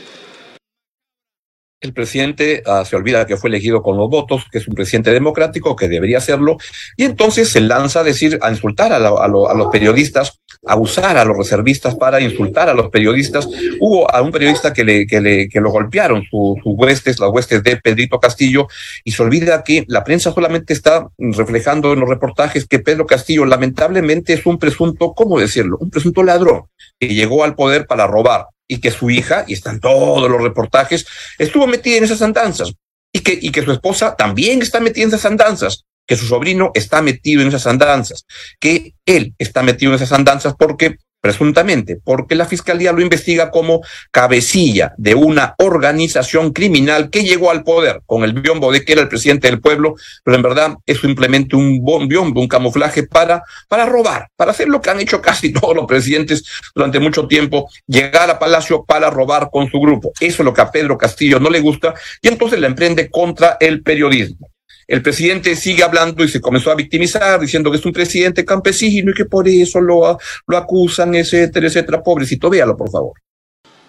El 1.81 1.93
presidente 1.93 2.63
uh, 2.67 2.85
se 2.85 2.95
olvida 2.95 3.25
que 3.25 3.38
fue 3.38 3.50
elegido 3.50 3.81
con 3.81 3.97
los 3.97 4.07
votos, 4.07 4.45
que 4.51 4.59
es 4.59 4.67
un 4.67 4.75
presidente 4.75 5.11
democrático, 5.11 5.75
que 5.75 5.88
debería 5.88 6.19
hacerlo, 6.19 6.57
y 6.95 7.03
entonces 7.05 7.50
se 7.50 7.59
lanza 7.59 8.01
a 8.01 8.03
decir, 8.03 8.38
a 8.41 8.51
insultar 8.51 8.93
a, 8.93 9.00
la, 9.00 9.09
a, 9.09 9.27
lo, 9.27 9.50
a, 9.50 9.55
los 9.55 9.67
periodistas, 9.67 10.40
a 10.65 10.75
usar 10.75 11.18
a 11.18 11.25
los 11.25 11.38
reservistas 11.38 11.96
para 11.96 12.22
insultar 12.22 12.70
a 12.70 12.74
los 12.74 12.89
periodistas. 12.89 13.48
Hubo 13.80 14.13
a 14.13 14.22
un 14.22 14.32
periodista 14.32 14.74
que 14.74 14.84
le, 14.84 15.08
que 15.08 15.20
le, 15.20 15.50
que 15.50 15.60
lo 15.60 15.72
golpearon, 15.72 16.24
sus 16.24 16.62
su 16.62 16.72
huestes, 16.72 17.20
las 17.20 17.32
huestes 17.32 17.63
de 17.63 17.77
Pedrito 17.77 18.20
Castillo, 18.20 18.68
y 19.03 19.12
se 19.12 19.24
olvida 19.24 19.63
que 19.63 19.86
la 19.88 20.03
prensa 20.03 20.32
solamente 20.32 20.74
está 20.74 21.08
reflejando 21.18 21.94
en 21.94 22.00
los 22.00 22.10
reportajes 22.10 22.68
que 22.68 22.80
Pedro 22.80 23.06
Castillo 23.06 23.46
lamentablemente 23.46 24.34
es 24.34 24.46
un 24.46 24.60
presunto, 24.60 25.13
¿cómo 25.13 25.39
decirlo? 25.39 25.77
Un 25.80 25.89
presunto 25.89 26.24
ladrón 26.24 26.63
que 27.00 27.08
llegó 27.08 27.44
al 27.44 27.56
poder 27.56 27.88
para 27.88 28.08
robar 28.08 28.46
y 28.68 28.80
que 28.80 28.91
su 28.91 29.10
hija, 29.10 29.46
y 29.48 29.53
están 29.53 29.80
todos 29.80 30.30
los 30.30 30.41
reportajes, 30.41 31.06
estuvo 31.38 31.68
metida 31.68 31.98
en 31.98 32.03
esas 32.03 32.22
andanzas 32.22 32.74
y 33.12 33.20
que, 33.20 33.38
y 33.41 33.51
que 33.51 33.63
su 33.63 33.72
esposa 33.72 34.15
también 34.15 34.62
está 34.62 34.80
metida 34.80 35.03
en 35.03 35.10
esas 35.10 35.25
andanzas, 35.25 35.84
que 36.08 36.15
su 36.15 36.25
sobrino 36.25 36.72
está 36.74 37.01
metido 37.01 37.41
en 37.41 37.50
esas 37.50 37.68
andanzas, 37.68 38.25
que 38.60 38.90
él 39.15 39.34
está 39.38 39.63
metido 39.63 39.91
en 39.91 39.96
esas 39.98 40.12
andanzas 40.12 40.56
porque 40.58 40.98
presuntamente, 41.22 42.00
porque 42.03 42.36
la 42.36 42.46
fiscalía 42.46 42.91
lo 42.91 43.01
investiga 43.01 43.51
como 43.51 43.82
cabecilla 44.10 44.94
de 44.98 45.13
una 45.15 45.53
organización 45.60 46.51
criminal 46.51 47.10
que 47.10 47.24
llegó 47.24 47.51
al 47.51 47.63
poder 47.63 48.01
con 48.08 48.24
el 48.24 48.34
biombo 48.34 48.72
de 48.72 48.84
que 48.84 48.94
era 48.94 49.03
el 49.03 49.08
presidente 49.08 49.48
del 49.48 49.62
pueblo, 49.62 49.96
pero 50.24 50.36
en 50.36 50.44
verdad 50.44 50.77
es 50.86 51.00
simplemente 51.00 51.56
un 51.56 52.08
biombo, 52.08 52.41
un 52.41 52.48
camuflaje 52.48 53.03
para, 53.03 53.44
para 53.70 53.86
robar, 53.86 54.30
para 54.36 54.51
hacer 54.51 54.68
lo 54.68 54.82
que 54.82 54.89
han 54.89 55.00
hecho 55.00 55.22
casi 55.22 55.53
todos 55.53 55.75
los 55.75 55.86
presidentes 55.86 56.44
durante 56.74 57.00
mucho 57.00 57.27
tiempo, 57.27 57.70
llegar 57.86 58.30
a 58.30 58.39
Palacio 58.39 58.84
para 58.84 59.12
robar 59.12 59.50
con 59.51 59.70
su 59.70 59.80
grupo. 59.80 60.12
Eso 60.20 60.41
es 60.41 60.46
lo 60.46 60.53
que 60.53 60.62
a 60.62 60.72
Pedro 60.72 60.98
Castillo 60.98 61.39
no 61.39 61.51
le 61.51 61.60
gusta 61.60 61.94
y 62.22 62.27
entonces 62.27 62.60
la 62.60 62.68
emprende 62.68 63.10
contra 63.12 63.58
el 63.60 63.84
periodismo 63.84 64.50
el 64.88 65.01
presidente 65.01 65.55
sigue 65.55 65.83
hablando 65.83 66.23
y 66.23 66.27
se 66.27 66.41
comenzó 66.41 66.71
a 66.71 66.75
victimizar, 66.75 67.39
diciendo 67.39 67.71
que 67.71 67.77
es 67.77 67.85
un 67.85 67.93
presidente 67.93 68.43
campesino 68.45 69.11
y 69.11 69.13
que 69.13 69.25
por 69.25 69.47
eso 69.47 69.79
lo, 69.79 70.17
acusan, 70.55 71.15
etcétera, 71.15 71.67
etcétera. 71.67 72.03
Pobrecito, 72.03 72.50
véalo, 72.50 72.75
por 72.75 72.91
favor. 72.91 73.13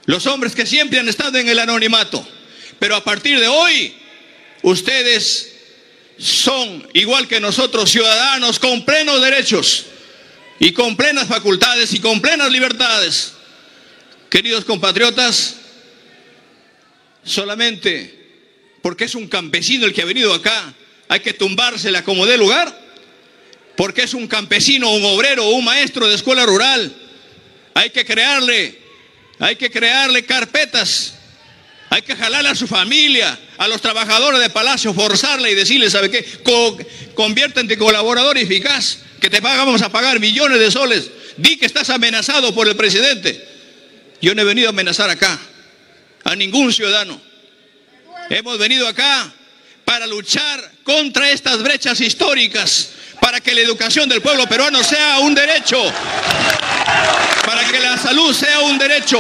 Los 0.07 0.27
hombres 0.27 0.55
que 0.55 0.67
siempre 0.67 0.99
han 0.99 1.09
estado 1.09 1.39
en 1.39 1.49
el 1.49 1.59
anonimato, 1.59 2.25
pero 2.79 2.97
a 2.97 3.05
partir 3.05 3.39
de 3.39 3.49
hoy, 3.49 3.95
ustedes 4.63 5.53
son, 6.19 6.87
igual 6.93 7.29
que 7.29 7.41
nosotros, 7.41 7.91
ciudadanos 7.91 8.59
con 8.59 8.85
plenos 8.85 9.21
derechos 9.23 9.87
y 10.59 10.73
con 10.73 10.97
plenas 10.97 11.29
facultades 11.29 11.93
y 11.95 12.01
con 12.01 12.21
plenas 12.21 12.51
libertades. 12.51 13.35
Queridos 14.29 14.65
compatriotas, 14.65 15.57
solamente 17.25 18.23
porque 18.83 19.05
es 19.05 19.15
un 19.15 19.29
campesino 19.29 19.87
el 19.87 19.93
que 19.93 20.03
ha 20.03 20.07
venido 20.07 20.35
acá, 20.35 20.75
hay 21.13 21.21
que 21.21 21.35
tumbársela 21.35 22.03
como 22.03 22.25
de 22.25 22.39
lugar, 22.39 22.75
porque 23.77 24.05
es 24.05 24.15
un 24.15 24.27
campesino, 24.27 24.91
un 24.93 25.05
obrero, 25.05 25.47
un 25.51 25.63
maestro 25.63 26.09
de 26.09 26.15
escuela 26.15 26.47
rural. 26.47 26.91
Hay 27.75 27.91
que 27.91 28.03
crearle, 28.07 28.79
hay 29.39 29.57
que 29.57 29.71
crearle 29.71 30.25
carpetas, 30.25 31.17
hay 31.91 32.01
que 32.01 32.17
jalarle 32.17 32.49
a 32.49 32.55
su 32.55 32.67
familia, 32.67 33.39
a 33.59 33.69
los 33.69 33.83
trabajadores 33.83 34.41
de 34.41 34.49
Palacio, 34.49 34.95
forzarle 34.95 35.51
y 35.51 35.55
decirle, 35.55 35.91
¿sabe 35.91 36.11
qué? 36.11 36.25
Co 36.43 36.79
conviértete 37.15 37.75
en 37.75 37.79
colaborador 37.79 38.39
eficaz, 38.39 39.01
que 39.21 39.29
te 39.29 39.41
vamos 39.41 39.83
a 39.83 39.91
pagar 39.91 40.19
millones 40.19 40.61
de 40.61 40.71
soles. 40.71 41.11
Di 41.37 41.59
que 41.59 41.67
estás 41.67 41.91
amenazado 41.91 42.55
por 42.55 42.67
el 42.69 42.75
presidente. 42.75 43.47
Yo 44.23 44.35
no 44.35 44.41
he 44.41 44.47
venido 44.47 44.69
a 44.69 44.71
amenazar 44.71 45.11
acá 45.11 45.39
a 46.25 46.35
ningún 46.35 46.73
ciudadano. 46.73 47.21
Hemos 48.31 48.57
venido 48.57 48.89
acá 48.89 49.31
para 49.93 50.07
luchar 50.07 50.59
contra 50.85 51.31
estas 51.31 51.63
brechas 51.63 52.01
históricas, 52.01 52.93
para 53.21 53.43
que 53.43 53.53
la 53.53 53.61
educación 53.61 54.09
del 54.09 54.23
pueblo 54.23 54.47
peruano 54.47 54.83
sea 54.83 55.19
un 55.19 55.35
derecho, 55.35 55.77
para 57.45 57.63
que 57.71 57.79
la 57.79 57.99
salud 57.99 58.33
sea 58.33 58.61
un 58.61 58.79
derecho. 58.79 59.19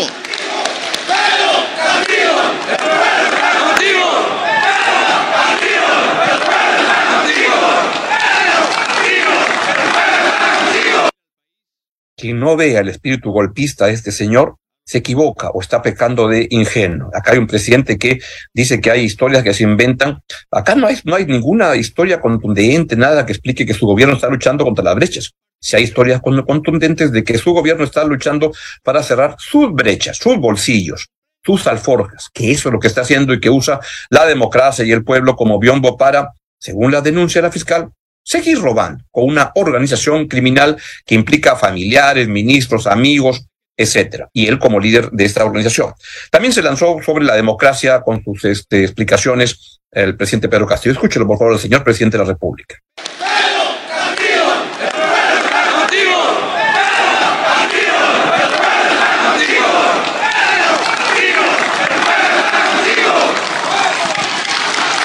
Quien 12.17 12.41
no 12.41 12.57
vea 12.57 12.81
el 12.81 12.88
espíritu 12.88 13.31
golpista 13.31 13.88
de 13.88 13.93
este 13.93 14.11
señor 14.11 14.57
se 14.85 14.99
equivoca 14.99 15.51
o 15.51 15.61
está 15.61 15.81
pecando 15.81 16.29
de 16.29 16.47
ingenuo. 16.51 17.11
Acá 17.15 17.33
hay 17.33 17.39
un 17.39 17.47
presidente 17.47 17.99
que 17.99 18.21
dice 18.53 18.81
que 18.81 18.91
hay 18.91 19.03
historias 19.03 19.43
que 19.43 19.55
se 19.55 19.62
inventan. 19.62 20.23
Acá 20.51 20.75
no 20.75 20.87
hay, 20.87 20.97
no 21.05 21.15
hay 21.15 21.27
ninguna 21.27 21.77
historia 21.77 22.21
contundente, 22.21 22.97
nada 22.97 23.25
que 23.25 23.33
explique 23.33 23.65
que 23.65 23.75
su 23.75 23.87
gobierno 23.87 24.15
está 24.15 24.29
luchando 24.29 24.65
contra 24.65 24.85
las 24.85 24.95
brechas. 24.95 25.33
Si 25.61 25.77
hay 25.77 25.85
historias 25.85 26.21
contundentes 26.21 27.12
de 27.12 27.23
que 27.23 27.39
su 27.39 27.53
gobierno 27.53 27.85
está 27.85 28.05
luchando 28.05 28.53
para 28.83 29.03
cerrar 29.03 29.37
sus 29.39 29.73
brechas, 29.73 30.17
sus 30.17 30.37
bolsillos, 30.39 31.09
sus 31.45 31.67
alforjas, 31.69 32.31
que 32.33 32.51
eso 32.51 32.69
es 32.69 32.73
lo 32.73 32.81
que 32.81 32.89
está 32.89 33.03
haciendo 33.03 33.33
y 33.33 33.41
que 33.41 33.51
usa 33.51 33.81
la 34.11 34.27
democracia 34.27 34.85
y 34.85 34.91
el 34.91 35.05
pueblo 35.05 35.37
como 35.37 35.61
biombo 35.61 35.97
para, 35.97 36.33
según 36.59 36.91
la 36.91 37.01
denuncia 37.01 37.41
de 37.41 37.47
la 37.49 37.53
fiscal, 37.53 37.91
seguir 38.25 38.61
robando 38.61 39.05
con 39.11 39.25
una 39.25 39.53
organización 39.55 40.27
criminal 40.27 40.77
que 41.05 41.15
implica 41.15 41.55
familiares, 41.55 42.27
ministros, 42.29 42.89
amigos, 42.89 43.47
etcétera, 43.76 44.29
y 44.33 44.47
él 44.47 44.59
como 44.59 44.79
líder 44.79 45.11
de 45.11 45.25
esta 45.25 45.45
organización. 45.45 45.93
También 46.31 46.52
se 46.52 46.62
lanzó 46.62 46.99
sobre 47.05 47.25
la 47.25 47.35
democracia 47.35 48.00
con 48.02 48.23
sus 48.23 48.45
este, 48.45 48.83
explicaciones 48.85 49.81
el 49.91 50.17
presidente 50.17 50.49
Pedro 50.49 50.67
Castillo. 50.67 50.93
Escúchelo, 50.93 51.26
por 51.26 51.38
favor, 51.38 51.55
el 51.55 51.61
señor 51.61 51.85
presidente 51.85 52.17
de 52.17 52.25
la 52.25 52.31
República. 52.31 52.76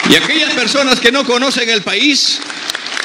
Y 0.09 0.15
aquellas 0.15 0.53
personas 0.53 1.01
que 1.01 1.11
no 1.11 1.25
conocen 1.25 1.69
el 1.69 1.81
país, 1.81 2.39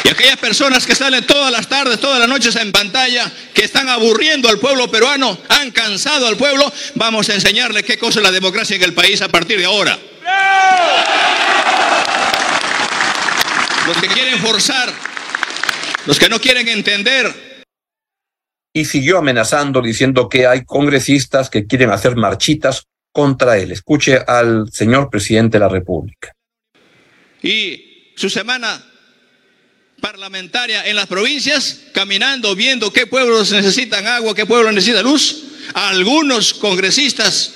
y 0.04 0.08
aquellas 0.08 0.36
personas 0.36 0.84
que 0.84 0.94
salen 0.94 1.24
todas 1.24 1.52
las 1.52 1.68
tardes, 1.68 2.00
todas 2.00 2.18
las 2.18 2.28
noches 2.28 2.56
en 2.56 2.72
pantalla, 2.72 3.30
que 3.54 3.64
están 3.64 3.88
aburriendo 3.88 4.48
al 4.48 4.58
pueblo 4.58 4.90
peruano, 4.90 5.38
han 5.48 5.70
cansado 5.70 6.26
al 6.26 6.36
pueblo, 6.36 6.70
vamos 6.96 7.28
a 7.28 7.34
enseñarle 7.34 7.84
qué 7.84 7.98
cosa 7.98 8.18
es 8.18 8.24
la 8.24 8.32
democracia 8.32 8.76
en 8.76 8.82
el 8.82 8.94
país 8.94 9.22
a 9.22 9.28
partir 9.28 9.58
de 9.58 9.64
ahora. 9.64 9.98
Los 13.86 13.96
que 13.96 14.08
quieren 14.08 14.38
forzar, 14.40 14.92
los 16.06 16.18
que 16.18 16.28
no 16.28 16.40
quieren 16.40 16.66
entender. 16.68 17.64
Y 18.74 18.86
siguió 18.86 19.18
amenazando 19.18 19.82
diciendo 19.82 20.28
que 20.28 20.46
hay 20.46 20.64
congresistas 20.64 21.50
que 21.50 21.66
quieren 21.66 21.90
hacer 21.90 22.16
marchitas 22.16 22.86
contra 23.12 23.58
él. 23.58 23.70
Escuche 23.70 24.18
al 24.26 24.72
señor 24.72 25.10
presidente 25.10 25.58
de 25.58 25.60
la 25.60 25.68
República. 25.68 26.32
Y 27.42 28.14
su 28.16 28.30
semana 28.30 28.91
parlamentaria 30.02 30.84
en 30.86 30.96
las 30.96 31.06
provincias, 31.06 31.78
caminando, 31.94 32.54
viendo 32.56 32.92
qué 32.92 33.06
pueblos 33.06 33.52
necesitan 33.52 34.06
agua, 34.06 34.34
qué 34.34 34.44
pueblos 34.44 34.74
necesitan 34.74 35.04
luz. 35.04 35.44
Algunos 35.72 36.52
congresistas 36.54 37.52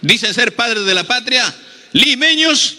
dicen 0.00 0.34
ser 0.34 0.56
padres 0.56 0.86
de 0.86 0.94
la 0.94 1.04
patria, 1.04 1.54
limeños, 1.92 2.78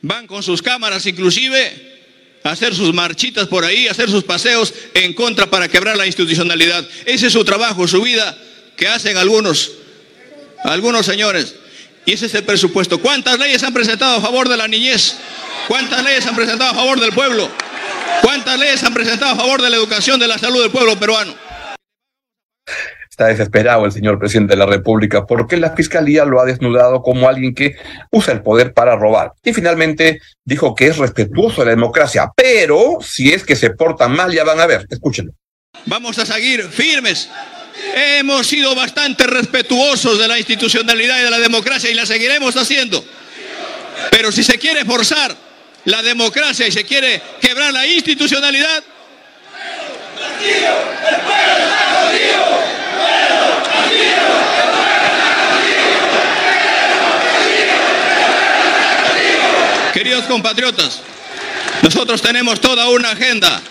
van 0.00 0.26
con 0.26 0.42
sus 0.42 0.62
cámaras 0.62 1.04
inclusive 1.06 1.94
a 2.42 2.50
hacer 2.50 2.74
sus 2.74 2.94
marchitas 2.94 3.46
por 3.46 3.64
ahí, 3.64 3.86
a 3.86 3.90
hacer 3.90 4.08
sus 4.08 4.24
paseos 4.24 4.72
en 4.94 5.12
contra 5.12 5.48
para 5.50 5.68
quebrar 5.68 5.96
la 5.96 6.06
institucionalidad. 6.06 6.88
Ese 7.04 7.26
es 7.26 7.32
su 7.32 7.44
trabajo, 7.44 7.86
su 7.86 8.00
vida 8.00 8.36
que 8.76 8.88
hacen 8.88 9.18
algunos, 9.18 9.70
algunos 10.64 11.04
señores. 11.04 11.54
Y 12.06 12.12
ese 12.12 12.26
es 12.26 12.34
el 12.34 12.44
presupuesto. 12.44 13.00
¿Cuántas 13.00 13.36
leyes 13.38 13.62
han 13.64 13.74
presentado 13.74 14.18
a 14.18 14.20
favor 14.20 14.48
de 14.48 14.56
la 14.56 14.68
niñez? 14.68 15.18
¿Cuántas 15.66 16.04
leyes 16.04 16.24
han 16.24 16.36
presentado 16.36 16.70
a 16.70 16.74
favor 16.74 17.00
del 17.00 17.12
pueblo? 17.12 17.48
¿Cuántas 18.22 18.58
leyes 18.58 18.82
han 18.84 18.94
presentado 18.94 19.32
a 19.32 19.36
favor 19.36 19.60
de 19.60 19.70
la 19.70 19.76
educación, 19.76 20.20
de 20.20 20.28
la 20.28 20.38
salud 20.38 20.62
del 20.62 20.70
pueblo 20.70 20.96
peruano? 20.98 21.34
Está 23.10 23.26
desesperado 23.26 23.86
el 23.86 23.92
señor 23.92 24.20
presidente 24.20 24.52
de 24.52 24.58
la 24.58 24.66
República 24.66 25.26
porque 25.26 25.56
la 25.56 25.74
fiscalía 25.74 26.24
lo 26.24 26.40
ha 26.40 26.44
desnudado 26.44 27.02
como 27.02 27.28
alguien 27.28 27.54
que 27.54 27.74
usa 28.12 28.34
el 28.34 28.42
poder 28.42 28.72
para 28.72 28.94
robar. 28.94 29.32
Y 29.42 29.52
finalmente 29.52 30.20
dijo 30.44 30.76
que 30.76 30.86
es 30.86 30.98
respetuoso 30.98 31.62
de 31.62 31.66
la 31.66 31.70
democracia, 31.70 32.30
pero 32.36 32.98
si 33.00 33.32
es 33.32 33.42
que 33.42 33.56
se 33.56 33.70
portan 33.70 34.12
mal, 34.12 34.32
ya 34.32 34.44
van 34.44 34.60
a 34.60 34.66
ver. 34.66 34.86
Escúchenlo. 34.90 35.32
Vamos 35.86 36.18
a 36.18 36.26
seguir 36.26 36.62
firmes. 36.64 37.28
Hemos 37.98 38.46
sido 38.46 38.74
bastante 38.74 39.26
respetuosos 39.26 40.18
de 40.18 40.28
la 40.28 40.36
institucionalidad 40.36 41.18
y 41.18 41.22
de 41.22 41.30
la 41.30 41.38
democracia 41.38 41.90
y 41.90 41.94
la 41.94 42.04
seguiremos 42.04 42.54
haciendo. 42.54 43.02
Pero 44.10 44.30
si 44.30 44.44
se 44.44 44.58
quiere 44.58 44.84
forzar 44.84 45.34
la 45.86 46.02
democracia 46.02 46.66
y 46.66 46.72
se 46.72 46.84
quiere 46.84 47.22
quebrar 47.40 47.72
la 47.72 47.86
institucionalidad, 47.86 48.84
Queridos 59.94 60.24
compatriotas, 60.26 61.00
nosotros 61.80 62.20
tenemos 62.20 62.60
toda 62.60 62.90
una 62.90 63.12
agenda, 63.12 63.62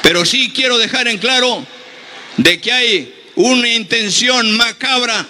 pero 0.00 0.24
sí 0.24 0.50
quiero 0.54 0.78
dejar 0.78 1.06
en 1.08 1.18
claro 1.18 1.75
de 2.36 2.60
que 2.60 2.72
hay 2.72 3.14
una 3.36 3.68
intención 3.68 4.56
macabra, 4.56 5.26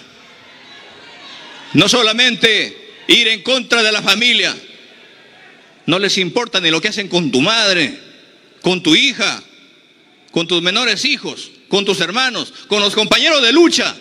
no 1.73 1.89
solamente 1.89 2.95
ir 3.07 3.27
en 3.27 3.43
contra 3.43 3.83
de 3.83 3.91
la 3.91 4.01
familia, 4.01 4.55
no 5.85 5.99
les 5.99 6.17
importa 6.17 6.59
ni 6.59 6.69
lo 6.69 6.81
que 6.81 6.89
hacen 6.89 7.07
con 7.07 7.31
tu 7.31 7.41
madre, 7.41 7.97
con 8.61 8.83
tu 8.83 8.95
hija, 8.95 9.41
con 10.31 10.47
tus 10.47 10.61
menores 10.61 11.05
hijos, 11.05 11.51
con 11.69 11.85
tus 11.85 11.99
hermanos, 12.01 12.53
con 12.67 12.81
los 12.81 12.93
compañeros 12.93 13.41
de 13.41 13.53
lucha. 13.53 13.95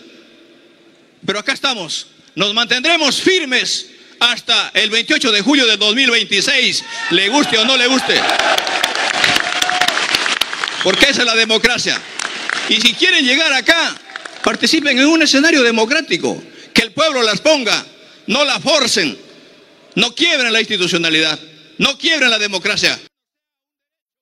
Pero 1.24 1.38
acá 1.38 1.52
estamos, 1.52 2.08
nos 2.34 2.54
mantendremos 2.54 3.20
firmes 3.20 3.90
hasta 4.18 4.70
el 4.74 4.90
28 4.90 5.30
de 5.30 5.42
julio 5.42 5.66
de 5.66 5.76
2026, 5.76 6.84
le 7.10 7.28
guste 7.28 7.58
o 7.58 7.64
no 7.64 7.76
le 7.76 7.86
guste. 7.86 8.20
Porque 10.82 11.06
esa 11.06 11.22
es 11.22 11.26
la 11.26 11.34
democracia. 11.34 12.00
Y 12.68 12.80
si 12.80 12.94
quieren 12.94 13.24
llegar 13.24 13.52
acá, 13.52 13.94
participen 14.42 14.98
en 14.98 15.06
un 15.06 15.22
escenario 15.22 15.62
democrático, 15.62 16.36
que 16.74 16.82
el 16.82 16.92
pueblo 16.92 17.22
las 17.22 17.40
ponga, 17.40 17.84
no 18.26 18.44
la 18.44 18.58
forcen, 18.58 19.16
no 19.94 20.14
quiebren 20.14 20.52
la 20.52 20.60
institucionalidad, 20.60 21.38
no 21.78 21.96
quiebren 21.96 22.30
la 22.30 22.38
democracia. 22.38 22.98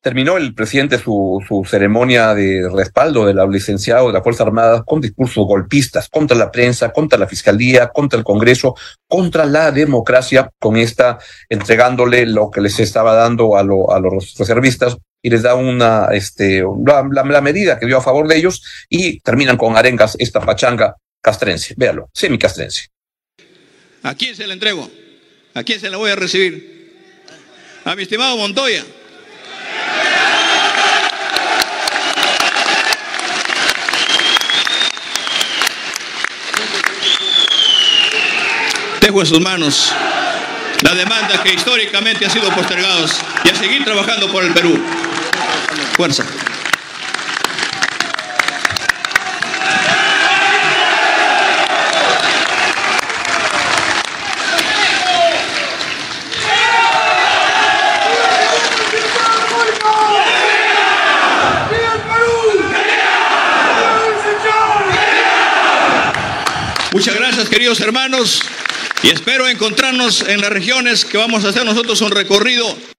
Terminó 0.03 0.37
el 0.37 0.55
presidente 0.55 0.99
su, 0.99 1.67
ceremonia 1.67 2.35
de 2.35 2.69
respaldo 2.71 3.25
de 3.25 3.33
la 3.33 3.47
licenciado 3.47 4.09
de 4.09 4.13
la 4.13 4.23
Fuerza 4.23 4.43
Armada 4.43 4.83
con 4.83 5.01
discursos 5.01 5.47
golpistas 5.47 6.11
contra 6.11 6.37
la 6.37 6.51
prensa, 6.51 6.93
contra 6.93 7.19
la 7.19 7.27
fiscalía, 7.27 7.89
contra 7.89 8.19
el 8.19 8.25
Congreso, 8.25 8.75
contra 9.09 9.47
la 9.47 9.73
democracia, 9.73 10.51
con 10.59 10.77
esta 10.77 11.19
entregándole 11.49 12.27
lo 12.27 12.51
que 12.51 12.61
les 12.61 12.79
estaba 12.79 13.15
dando 13.15 13.57
a 13.57 13.63
los 13.65 14.35
reservistas 14.37 14.99
y 15.25 15.31
les 15.31 15.41
da 15.41 15.55
una, 15.55 16.09
este, 16.13 16.63
la, 16.85 17.41
medida 17.41 17.79
que 17.79 17.87
dio 17.87 17.97
a 17.97 18.03
favor 18.03 18.29
de 18.29 18.37
ellos 18.37 18.63
y 18.91 19.21
terminan 19.21 19.57
con 19.57 19.75
arengas 19.75 20.17
esta 20.19 20.39
pachanga 20.39 20.97
castrense. 21.23 21.73
Véalo, 21.79 22.11
semicastrense. 22.13 22.89
¿A 24.03 24.15
quién 24.15 24.37
se 24.37 24.47
la 24.47 24.53
entrego? 24.53 24.87
¿A 25.55 25.63
quién 25.63 25.81
se 25.81 25.89
la 25.89 25.97
voy 25.97 26.11
a 26.11 26.17
recibir? 26.17 26.93
A 27.87 27.97
mi 27.97 28.03
estimado 28.03 28.37
Montoya. 28.37 28.85
Dejo 39.01 39.21
en 39.21 39.27
sus 39.27 39.41
manos 39.41 39.95
la 40.83 40.95
demanda 40.95 41.43
que 41.43 41.55
históricamente 41.55 42.27
ha 42.27 42.31
sido 42.31 42.51
postergados 42.51 43.19
y 43.43 43.49
a 43.49 43.55
seguir 43.55 43.85
trabajando 43.85 44.31
por 44.31 44.45
el 44.45 44.53
Perú. 44.53 44.79
Fuerza. 45.97 46.25
Muchas 66.93 67.17
gracias, 67.17 67.49
queridos 67.49 67.81
hermanos, 67.81 68.41
y 69.03 69.11
espero 69.11 69.49
encontrarnos 69.49 70.23
en 70.29 70.41
las 70.41 70.51
regiones 70.51 71.05
que 71.05 71.19
vamos 71.19 71.45
a 71.45 71.49
hacer 71.49 71.65
nosotros 71.65 72.01
un 72.03 72.13
recorrido. 72.13 72.94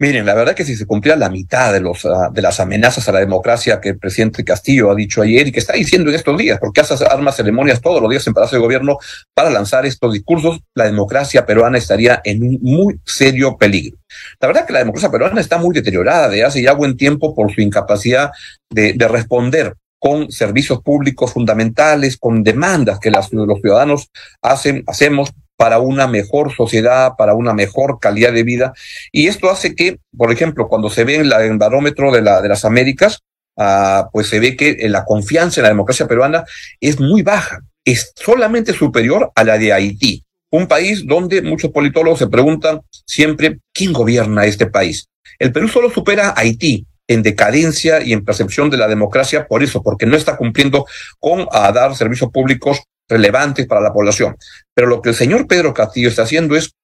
Miren, 0.00 0.24
la 0.24 0.32
verdad 0.32 0.54
que 0.54 0.64
si 0.64 0.76
se 0.76 0.86
cumpliera 0.86 1.18
la 1.18 1.28
mitad 1.28 1.74
de, 1.74 1.80
los, 1.80 2.06
uh, 2.06 2.32
de 2.32 2.40
las 2.40 2.58
amenazas 2.58 3.06
a 3.06 3.12
la 3.12 3.18
democracia 3.18 3.82
que 3.82 3.90
el 3.90 3.98
presidente 3.98 4.42
Castillo 4.44 4.90
ha 4.90 4.94
dicho 4.94 5.20
ayer 5.20 5.46
y 5.46 5.52
que 5.52 5.60
está 5.60 5.74
diciendo 5.74 6.08
en 6.08 6.16
estos 6.16 6.38
días, 6.38 6.58
porque 6.58 6.80
hace 6.80 7.04
armas 7.04 7.36
ceremonias 7.36 7.82
todos 7.82 8.00
los 8.00 8.10
días 8.10 8.26
en 8.26 8.32
Palacio 8.32 8.56
de 8.56 8.62
Gobierno 8.62 8.96
para 9.34 9.50
lanzar 9.50 9.84
estos 9.84 10.14
discursos, 10.14 10.60
la 10.74 10.86
democracia 10.86 11.44
peruana 11.44 11.76
estaría 11.76 12.22
en 12.24 12.42
un 12.42 12.58
muy 12.62 12.98
serio 13.04 13.58
peligro. 13.58 13.98
La 14.40 14.48
verdad 14.48 14.66
que 14.66 14.72
la 14.72 14.78
democracia 14.78 15.10
peruana 15.10 15.38
está 15.38 15.58
muy 15.58 15.74
deteriorada 15.74 16.30
de 16.30 16.44
hace 16.44 16.62
ya 16.62 16.72
buen 16.72 16.96
tiempo 16.96 17.34
por 17.34 17.52
su 17.54 17.60
incapacidad 17.60 18.30
de, 18.70 18.94
de 18.94 19.06
responder 19.06 19.74
con 19.98 20.32
servicios 20.32 20.80
públicos 20.80 21.34
fundamentales, 21.34 22.16
con 22.16 22.42
demandas 22.42 22.98
que 22.98 23.10
los 23.10 23.28
ciudadanos 23.28 24.08
hacen, 24.40 24.82
hacemos 24.86 25.30
para 25.60 25.78
una 25.78 26.06
mejor 26.06 26.56
sociedad, 26.56 27.16
para 27.18 27.34
una 27.34 27.52
mejor 27.52 27.98
calidad 28.00 28.32
de 28.32 28.44
vida. 28.44 28.72
Y 29.12 29.26
esto 29.26 29.50
hace 29.50 29.74
que, 29.74 29.98
por 30.16 30.32
ejemplo, 30.32 30.68
cuando 30.68 30.88
se 30.88 31.04
ve 31.04 31.16
en 31.16 31.28
la, 31.28 31.44
el 31.44 31.58
barómetro 31.58 32.10
de, 32.10 32.22
la, 32.22 32.40
de 32.40 32.48
las 32.48 32.64
Américas, 32.64 33.18
uh, 33.56 34.08
pues 34.10 34.28
se 34.28 34.40
ve 34.40 34.56
que 34.56 34.78
la 34.88 35.04
confianza 35.04 35.60
en 35.60 35.64
la 35.64 35.68
democracia 35.68 36.08
peruana 36.08 36.44
es 36.80 36.98
muy 36.98 37.20
baja, 37.20 37.60
es 37.84 38.10
solamente 38.16 38.72
superior 38.72 39.32
a 39.34 39.44
la 39.44 39.58
de 39.58 39.74
Haití, 39.74 40.24
un 40.50 40.66
país 40.66 41.06
donde 41.06 41.42
muchos 41.42 41.70
politólogos 41.70 42.20
se 42.20 42.28
preguntan 42.28 42.80
siempre, 43.04 43.58
¿quién 43.74 43.92
gobierna 43.92 44.46
este 44.46 44.64
país? 44.64 45.10
El 45.38 45.52
Perú 45.52 45.68
solo 45.68 45.90
supera 45.90 46.30
a 46.30 46.40
Haití, 46.40 46.86
en 47.06 47.22
decadencia 47.22 48.00
y 48.00 48.14
en 48.14 48.24
percepción 48.24 48.70
de 48.70 48.78
la 48.78 48.88
democracia 48.88 49.46
por 49.46 49.62
eso, 49.62 49.82
porque 49.82 50.06
no 50.06 50.16
está 50.16 50.38
cumpliendo 50.38 50.86
con 51.18 51.46
a 51.52 51.70
dar 51.70 51.94
servicios 51.96 52.30
públicos 52.30 52.80
relevantes 53.10 53.66
para 53.66 53.82
la 53.82 53.92
población. 53.92 54.36
Pero 54.72 54.86
lo 54.86 55.02
que 55.02 55.10
el 55.10 55.14
señor 55.14 55.46
Pedro 55.46 55.74
Castillo 55.74 56.08
está 56.08 56.22
haciendo 56.22 56.56
es 56.56 56.74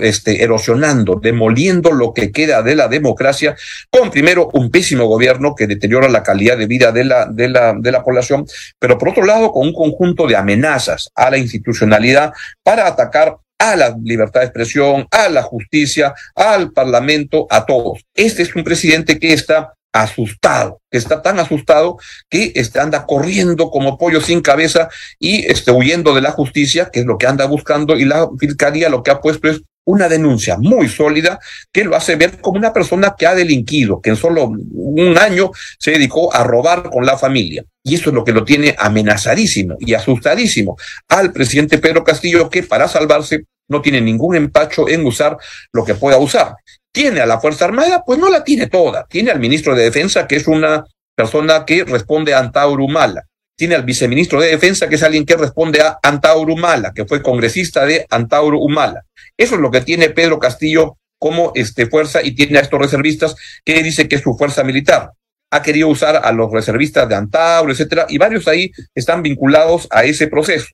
este, 0.00 0.42
erosionando, 0.42 1.20
demoliendo 1.22 1.92
lo 1.92 2.14
que 2.14 2.32
queda 2.32 2.62
de 2.62 2.74
la 2.74 2.88
democracia, 2.88 3.56
con 3.90 4.10
primero 4.10 4.48
un 4.54 4.70
pésimo 4.70 5.06
gobierno 5.06 5.54
que 5.54 5.66
deteriora 5.66 6.08
la 6.08 6.22
calidad 6.22 6.56
de 6.56 6.66
vida 6.66 6.92
de 6.92 7.04
la, 7.04 7.26
de 7.26 7.48
la, 7.48 7.74
de 7.78 7.92
la 7.92 8.02
población, 8.02 8.46
pero 8.78 8.96
por 8.96 9.10
otro 9.10 9.24
lado 9.24 9.52
con 9.52 9.66
un 9.66 9.74
conjunto 9.74 10.26
de 10.26 10.36
amenazas 10.36 11.10
a 11.14 11.30
la 11.30 11.36
institucionalidad 11.36 12.32
para 12.62 12.86
atacar 12.86 13.36
a 13.58 13.76
la 13.76 13.94
libertad 14.02 14.40
de 14.40 14.46
expresión, 14.46 15.06
a 15.10 15.28
la 15.28 15.42
justicia, 15.42 16.14
al 16.34 16.72
parlamento, 16.72 17.46
a 17.50 17.66
todos. 17.66 18.00
Este 18.14 18.42
es 18.42 18.56
un 18.56 18.64
presidente 18.64 19.18
que 19.18 19.34
está 19.34 19.74
asustado, 19.92 20.80
que 20.90 20.98
está 20.98 21.22
tan 21.22 21.38
asustado 21.38 21.98
que 22.28 22.52
este, 22.54 22.80
anda 22.80 23.06
corriendo 23.06 23.70
como 23.70 23.98
pollo 23.98 24.20
sin 24.20 24.40
cabeza 24.40 24.88
y 25.18 25.46
este, 25.46 25.70
huyendo 25.70 26.14
de 26.14 26.20
la 26.20 26.30
justicia, 26.30 26.90
que 26.92 27.00
es 27.00 27.06
lo 27.06 27.18
que 27.18 27.26
anda 27.26 27.46
buscando, 27.46 27.96
y 27.98 28.04
la 28.04 28.28
fiscalía 28.38 28.88
lo 28.88 29.02
que 29.02 29.10
ha 29.10 29.20
puesto 29.20 29.48
es 29.48 29.62
una 29.84 30.08
denuncia 30.08 30.56
muy 30.58 30.88
sólida 30.88 31.40
que 31.72 31.84
lo 31.84 31.96
hace 31.96 32.16
ver 32.16 32.40
como 32.40 32.58
una 32.58 32.72
persona 32.72 33.14
que 33.18 33.26
ha 33.26 33.34
delinquido, 33.34 34.00
que 34.00 34.10
en 34.10 34.16
solo 34.16 34.44
un 34.44 35.18
año 35.18 35.50
se 35.78 35.92
dedicó 35.92 36.34
a 36.34 36.44
robar 36.44 36.90
con 36.90 37.04
la 37.04 37.18
familia. 37.18 37.64
Y 37.82 37.94
eso 37.94 38.10
es 38.10 38.14
lo 38.14 38.24
que 38.24 38.32
lo 38.32 38.44
tiene 38.44 38.74
amenazadísimo 38.78 39.76
y 39.80 39.94
asustadísimo 39.94 40.76
al 41.08 41.32
presidente 41.32 41.78
Pedro 41.78 42.04
Castillo, 42.04 42.48
que 42.50 42.62
para 42.62 42.88
salvarse 42.88 43.44
no 43.68 43.80
tiene 43.80 44.00
ningún 44.00 44.36
empacho 44.36 44.88
en 44.88 45.06
usar 45.06 45.38
lo 45.72 45.84
que 45.84 45.94
pueda 45.94 46.18
usar. 46.18 46.54
¿Tiene 46.92 47.20
a 47.20 47.26
la 47.26 47.40
Fuerza 47.40 47.66
Armada? 47.66 48.02
Pues 48.04 48.18
no 48.18 48.28
la 48.28 48.42
tiene 48.42 48.66
toda. 48.66 49.06
Tiene 49.08 49.30
al 49.30 49.38
ministro 49.38 49.74
de 49.74 49.84
Defensa, 49.84 50.26
que 50.26 50.36
es 50.36 50.48
una 50.48 50.84
persona 51.14 51.64
que 51.64 51.84
responde 51.84 52.34
a 52.34 52.40
Antauro 52.40 52.84
Humala. 52.84 53.26
Tiene 53.56 53.76
al 53.76 53.84
viceministro 53.84 54.40
de 54.40 54.48
Defensa, 54.48 54.88
que 54.88 54.96
es 54.96 55.02
alguien 55.02 55.24
que 55.24 55.36
responde 55.36 55.80
a 55.82 55.98
Antauro 56.02 56.54
Humala, 56.54 56.92
que 56.94 57.04
fue 57.04 57.22
congresista 57.22 57.84
de 57.84 58.06
Antauro 58.10 58.58
Humala. 58.58 59.04
Eso 59.36 59.54
es 59.54 59.60
lo 59.60 59.70
que 59.70 59.82
tiene 59.82 60.10
Pedro 60.10 60.38
Castillo 60.38 60.96
como 61.18 61.52
este, 61.54 61.86
fuerza 61.86 62.22
y 62.22 62.34
tiene 62.34 62.58
a 62.58 62.62
estos 62.62 62.80
reservistas 62.80 63.36
que 63.64 63.82
dice 63.82 64.08
que 64.08 64.16
es 64.16 64.22
su 64.22 64.34
fuerza 64.34 64.64
militar. 64.64 65.12
Ha 65.52 65.62
querido 65.62 65.88
usar 65.88 66.16
a 66.24 66.32
los 66.32 66.50
reservistas 66.50 67.08
de 67.08 67.14
Antauro, 67.14 67.70
etcétera, 67.70 68.06
y 68.08 68.18
varios 68.18 68.48
ahí 68.48 68.72
están 68.94 69.22
vinculados 69.22 69.86
a 69.90 70.04
ese 70.04 70.26
proceso. 70.26 70.68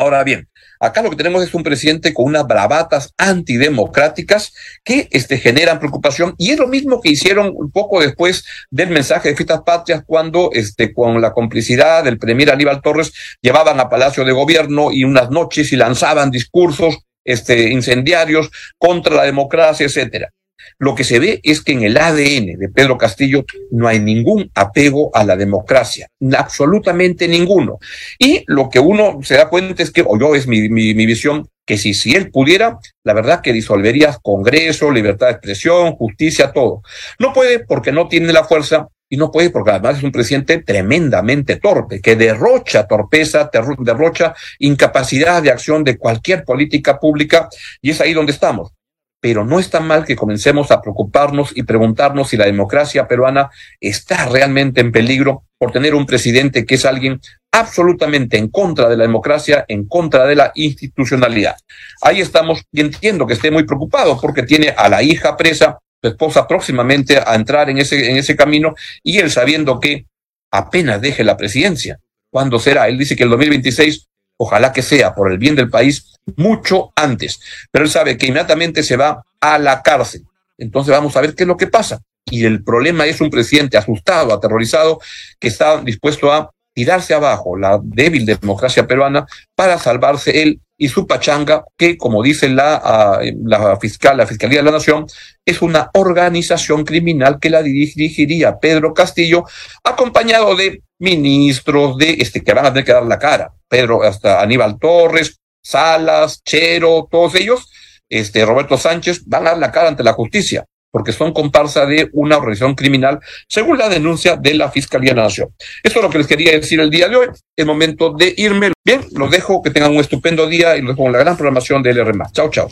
Ahora 0.00 0.24
bien, 0.24 0.48
acá 0.80 1.02
lo 1.02 1.10
que 1.10 1.16
tenemos 1.16 1.44
es 1.44 1.52
un 1.52 1.62
presidente 1.62 2.14
con 2.14 2.24
unas 2.24 2.46
bravatas 2.46 3.12
antidemocráticas 3.18 4.54
que 4.82 5.08
este, 5.10 5.36
generan 5.36 5.78
preocupación. 5.78 6.34
Y 6.38 6.52
es 6.52 6.58
lo 6.58 6.68
mismo 6.68 7.02
que 7.02 7.10
hicieron 7.10 7.52
un 7.54 7.70
poco 7.70 8.00
después 8.00 8.42
del 8.70 8.88
mensaje 8.88 9.28
de 9.28 9.36
Fiestas 9.36 9.60
Patrias 9.60 10.02
cuando 10.06 10.48
este, 10.54 10.94
con 10.94 11.20
la 11.20 11.34
complicidad 11.34 12.02
del 12.02 12.16
premier 12.16 12.50
Aníbal 12.50 12.80
Torres 12.80 13.12
llevaban 13.42 13.78
a 13.78 13.90
Palacio 13.90 14.24
de 14.24 14.32
Gobierno 14.32 14.90
y 14.90 15.04
unas 15.04 15.28
noches 15.28 15.70
y 15.70 15.76
lanzaban 15.76 16.30
discursos 16.30 16.96
este, 17.22 17.68
incendiarios 17.68 18.50
contra 18.78 19.14
la 19.14 19.24
democracia, 19.24 19.84
etcétera 19.84 20.30
lo 20.78 20.94
que 20.94 21.04
se 21.04 21.18
ve 21.18 21.40
es 21.42 21.62
que 21.62 21.72
en 21.72 21.82
el 21.82 21.96
ADN 21.96 22.58
de 22.58 22.68
Pedro 22.74 22.96
Castillo 22.96 23.44
no 23.70 23.86
hay 23.86 24.00
ningún 24.00 24.50
apego 24.54 25.10
a 25.14 25.24
la 25.24 25.36
democracia, 25.36 26.08
absolutamente 26.36 27.28
ninguno. 27.28 27.78
Y 28.18 28.44
lo 28.46 28.68
que 28.68 28.80
uno 28.80 29.20
se 29.22 29.36
da 29.36 29.48
cuenta 29.48 29.82
es 29.82 29.90
que, 29.90 30.04
o 30.06 30.18
yo 30.18 30.34
es 30.34 30.46
mi, 30.46 30.68
visión, 30.68 31.48
que 31.66 31.76
si, 31.76 31.94
si 31.94 32.14
él 32.14 32.30
pudiera, 32.30 32.78
la 33.04 33.12
verdad 33.12 33.40
que 33.42 33.52
disolvería 33.52 34.16
Congreso, 34.22 34.90
libertad 34.90 35.26
de 35.26 35.32
expresión, 35.32 35.92
justicia, 35.92 36.52
todo. 36.52 36.82
No 37.18 37.32
puede 37.32 37.60
porque 37.60 37.92
no 37.92 38.08
tiene 38.08 38.32
la 38.32 38.44
fuerza 38.44 38.88
y 39.08 39.16
no 39.16 39.30
puede 39.30 39.50
porque 39.50 39.72
además 39.72 39.98
es 39.98 40.04
un 40.04 40.12
presidente 40.12 40.62
tremendamente 40.62 41.56
torpe, 41.56 42.00
que 42.00 42.16
derrocha 42.16 42.86
torpeza, 42.86 43.50
derrocha 43.80 44.34
incapacidad 44.58 45.42
de 45.42 45.50
acción 45.50 45.84
de 45.84 45.98
cualquier 45.98 46.44
política 46.44 46.98
pública 46.98 47.48
y 47.82 47.90
es 47.90 48.00
ahí 48.00 48.14
donde 48.14 48.32
estamos 48.32 48.72
pero 49.20 49.44
no 49.44 49.60
está 49.60 49.80
mal 49.80 50.04
que 50.04 50.16
comencemos 50.16 50.70
a 50.70 50.80
preocuparnos 50.80 51.52
y 51.54 51.62
preguntarnos 51.62 52.28
si 52.30 52.36
la 52.36 52.46
democracia 52.46 53.06
peruana 53.06 53.50
está 53.78 54.26
realmente 54.26 54.80
en 54.80 54.92
peligro 54.92 55.44
por 55.58 55.72
tener 55.72 55.94
un 55.94 56.06
presidente 56.06 56.64
que 56.64 56.76
es 56.76 56.86
alguien 56.86 57.20
absolutamente 57.52 58.38
en 58.38 58.48
contra 58.48 58.88
de 58.88 58.96
la 58.96 59.04
democracia, 59.04 59.64
en 59.68 59.86
contra 59.86 60.26
de 60.26 60.36
la 60.36 60.52
institucionalidad. 60.54 61.56
Ahí 62.00 62.20
estamos 62.20 62.62
y 62.72 62.80
entiendo 62.80 63.26
que 63.26 63.34
esté 63.34 63.50
muy 63.50 63.64
preocupado 63.64 64.18
porque 64.18 64.44
tiene 64.44 64.74
a 64.76 64.88
la 64.88 65.02
hija 65.02 65.36
presa, 65.36 65.78
su 66.02 66.08
esposa 66.08 66.48
próximamente 66.48 67.18
a 67.18 67.34
entrar 67.34 67.68
en 67.68 67.78
ese, 67.78 68.10
en 68.10 68.16
ese 68.16 68.36
camino 68.36 68.74
y 69.02 69.18
él 69.18 69.30
sabiendo 69.30 69.78
que 69.80 70.06
apenas 70.50 71.00
deje 71.00 71.24
la 71.24 71.36
presidencia. 71.36 71.98
¿Cuándo 72.32 72.58
será? 72.58 72.88
Él 72.88 72.96
dice 72.96 73.16
que 73.16 73.24
el 73.24 73.30
2026 73.30 74.08
ojalá 74.42 74.72
que 74.72 74.80
sea 74.80 75.14
por 75.14 75.30
el 75.30 75.36
bien 75.36 75.54
del 75.54 75.68
país, 75.68 76.14
mucho 76.36 76.92
antes. 76.96 77.40
Pero 77.70 77.84
él 77.84 77.90
sabe 77.90 78.16
que 78.16 78.26
inmediatamente 78.26 78.82
se 78.82 78.96
va 78.96 79.22
a 79.38 79.58
la 79.58 79.82
cárcel. 79.82 80.22
Entonces 80.56 80.92
vamos 80.92 81.14
a 81.14 81.20
ver 81.20 81.34
qué 81.34 81.42
es 81.42 81.46
lo 81.46 81.58
que 81.58 81.66
pasa. 81.66 82.00
Y 82.24 82.46
el 82.46 82.64
problema 82.64 83.04
es 83.04 83.20
un 83.20 83.28
presidente 83.28 83.76
asustado, 83.76 84.32
aterrorizado, 84.32 84.98
que 85.38 85.48
está 85.48 85.82
dispuesto 85.82 86.32
a 86.32 86.50
tirarse 86.72 87.12
abajo 87.12 87.54
la 87.58 87.78
débil 87.82 88.24
democracia 88.24 88.86
peruana 88.86 89.26
para 89.54 89.76
salvarse 89.76 90.42
él 90.42 90.60
y 90.78 90.88
su 90.88 91.06
pachanga, 91.06 91.64
que 91.76 91.98
como 91.98 92.22
dice 92.22 92.48
la, 92.48 92.80
ah, 92.82 93.20
la 93.44 93.76
fiscal, 93.76 94.16
la 94.16 94.26
Fiscalía 94.26 94.60
de 94.60 94.64
la 94.64 94.70
Nación, 94.70 95.06
es 95.44 95.60
una 95.60 95.90
organización 95.92 96.86
criminal 96.86 97.38
que 97.38 97.50
la 97.50 97.62
dirigiría 97.62 98.58
Pedro 98.58 98.94
Castillo, 98.94 99.44
acompañado 99.84 100.56
de 100.56 100.82
ministros 101.00 101.96
de 101.96 102.16
este 102.20 102.42
que 102.42 102.54
van 102.54 102.66
a 102.66 102.72
tener 102.72 102.84
que 102.84 102.92
dar 102.92 103.04
la 103.04 103.18
cara. 103.18 103.52
Pedro, 103.68 104.02
hasta 104.02 104.40
Aníbal 104.40 104.78
Torres, 104.78 105.40
Salas, 105.62 106.42
Chero, 106.44 107.08
todos 107.10 107.34
ellos, 107.34 107.70
este 108.08 108.44
Roberto 108.44 108.78
Sánchez, 108.78 109.24
van 109.26 109.46
a 109.46 109.50
dar 109.50 109.58
la 109.58 109.72
cara 109.72 109.88
ante 109.88 110.04
la 110.04 110.12
justicia 110.12 110.64
porque 110.90 111.12
son 111.12 111.32
comparsa 111.32 111.86
de 111.86 112.10
una 112.12 112.36
organización 112.36 112.74
criminal, 112.74 113.20
según 113.48 113.78
la 113.78 113.88
denuncia 113.88 114.36
de 114.36 114.54
la 114.54 114.70
Fiscalía 114.70 115.14
de 115.14 115.20
Nación. 115.22 115.48
Eso 115.82 115.98
es 115.98 116.02
lo 116.02 116.10
que 116.10 116.18
les 116.18 116.26
quería 116.26 116.52
decir 116.52 116.80
el 116.80 116.90
día 116.90 117.08
de 117.08 117.16
hoy. 117.16 117.26
Es 117.56 117.66
momento 117.66 118.12
de 118.12 118.34
irme. 118.36 118.72
Bien, 118.84 119.00
los 119.12 119.30
dejo, 119.30 119.62
que 119.62 119.70
tengan 119.70 119.92
un 119.92 119.98
estupendo 119.98 120.46
día 120.46 120.76
y 120.76 120.82
los 120.82 120.96
dejo 120.96 121.04
con 121.04 121.12
la 121.12 121.18
gran 121.18 121.36
programación 121.36 121.82
de 121.82 121.90
LR. 121.90 122.12
Chao, 122.32 122.50
chao. 122.50 122.68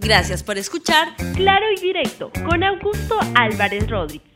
Gracias 0.00 0.42
por 0.42 0.58
escuchar 0.58 1.08
Claro 1.34 1.66
y 1.76 1.80
Directo 1.80 2.30
con 2.44 2.62
Augusto 2.62 3.18
Álvarez 3.34 3.88
Rodríguez. 3.88 4.35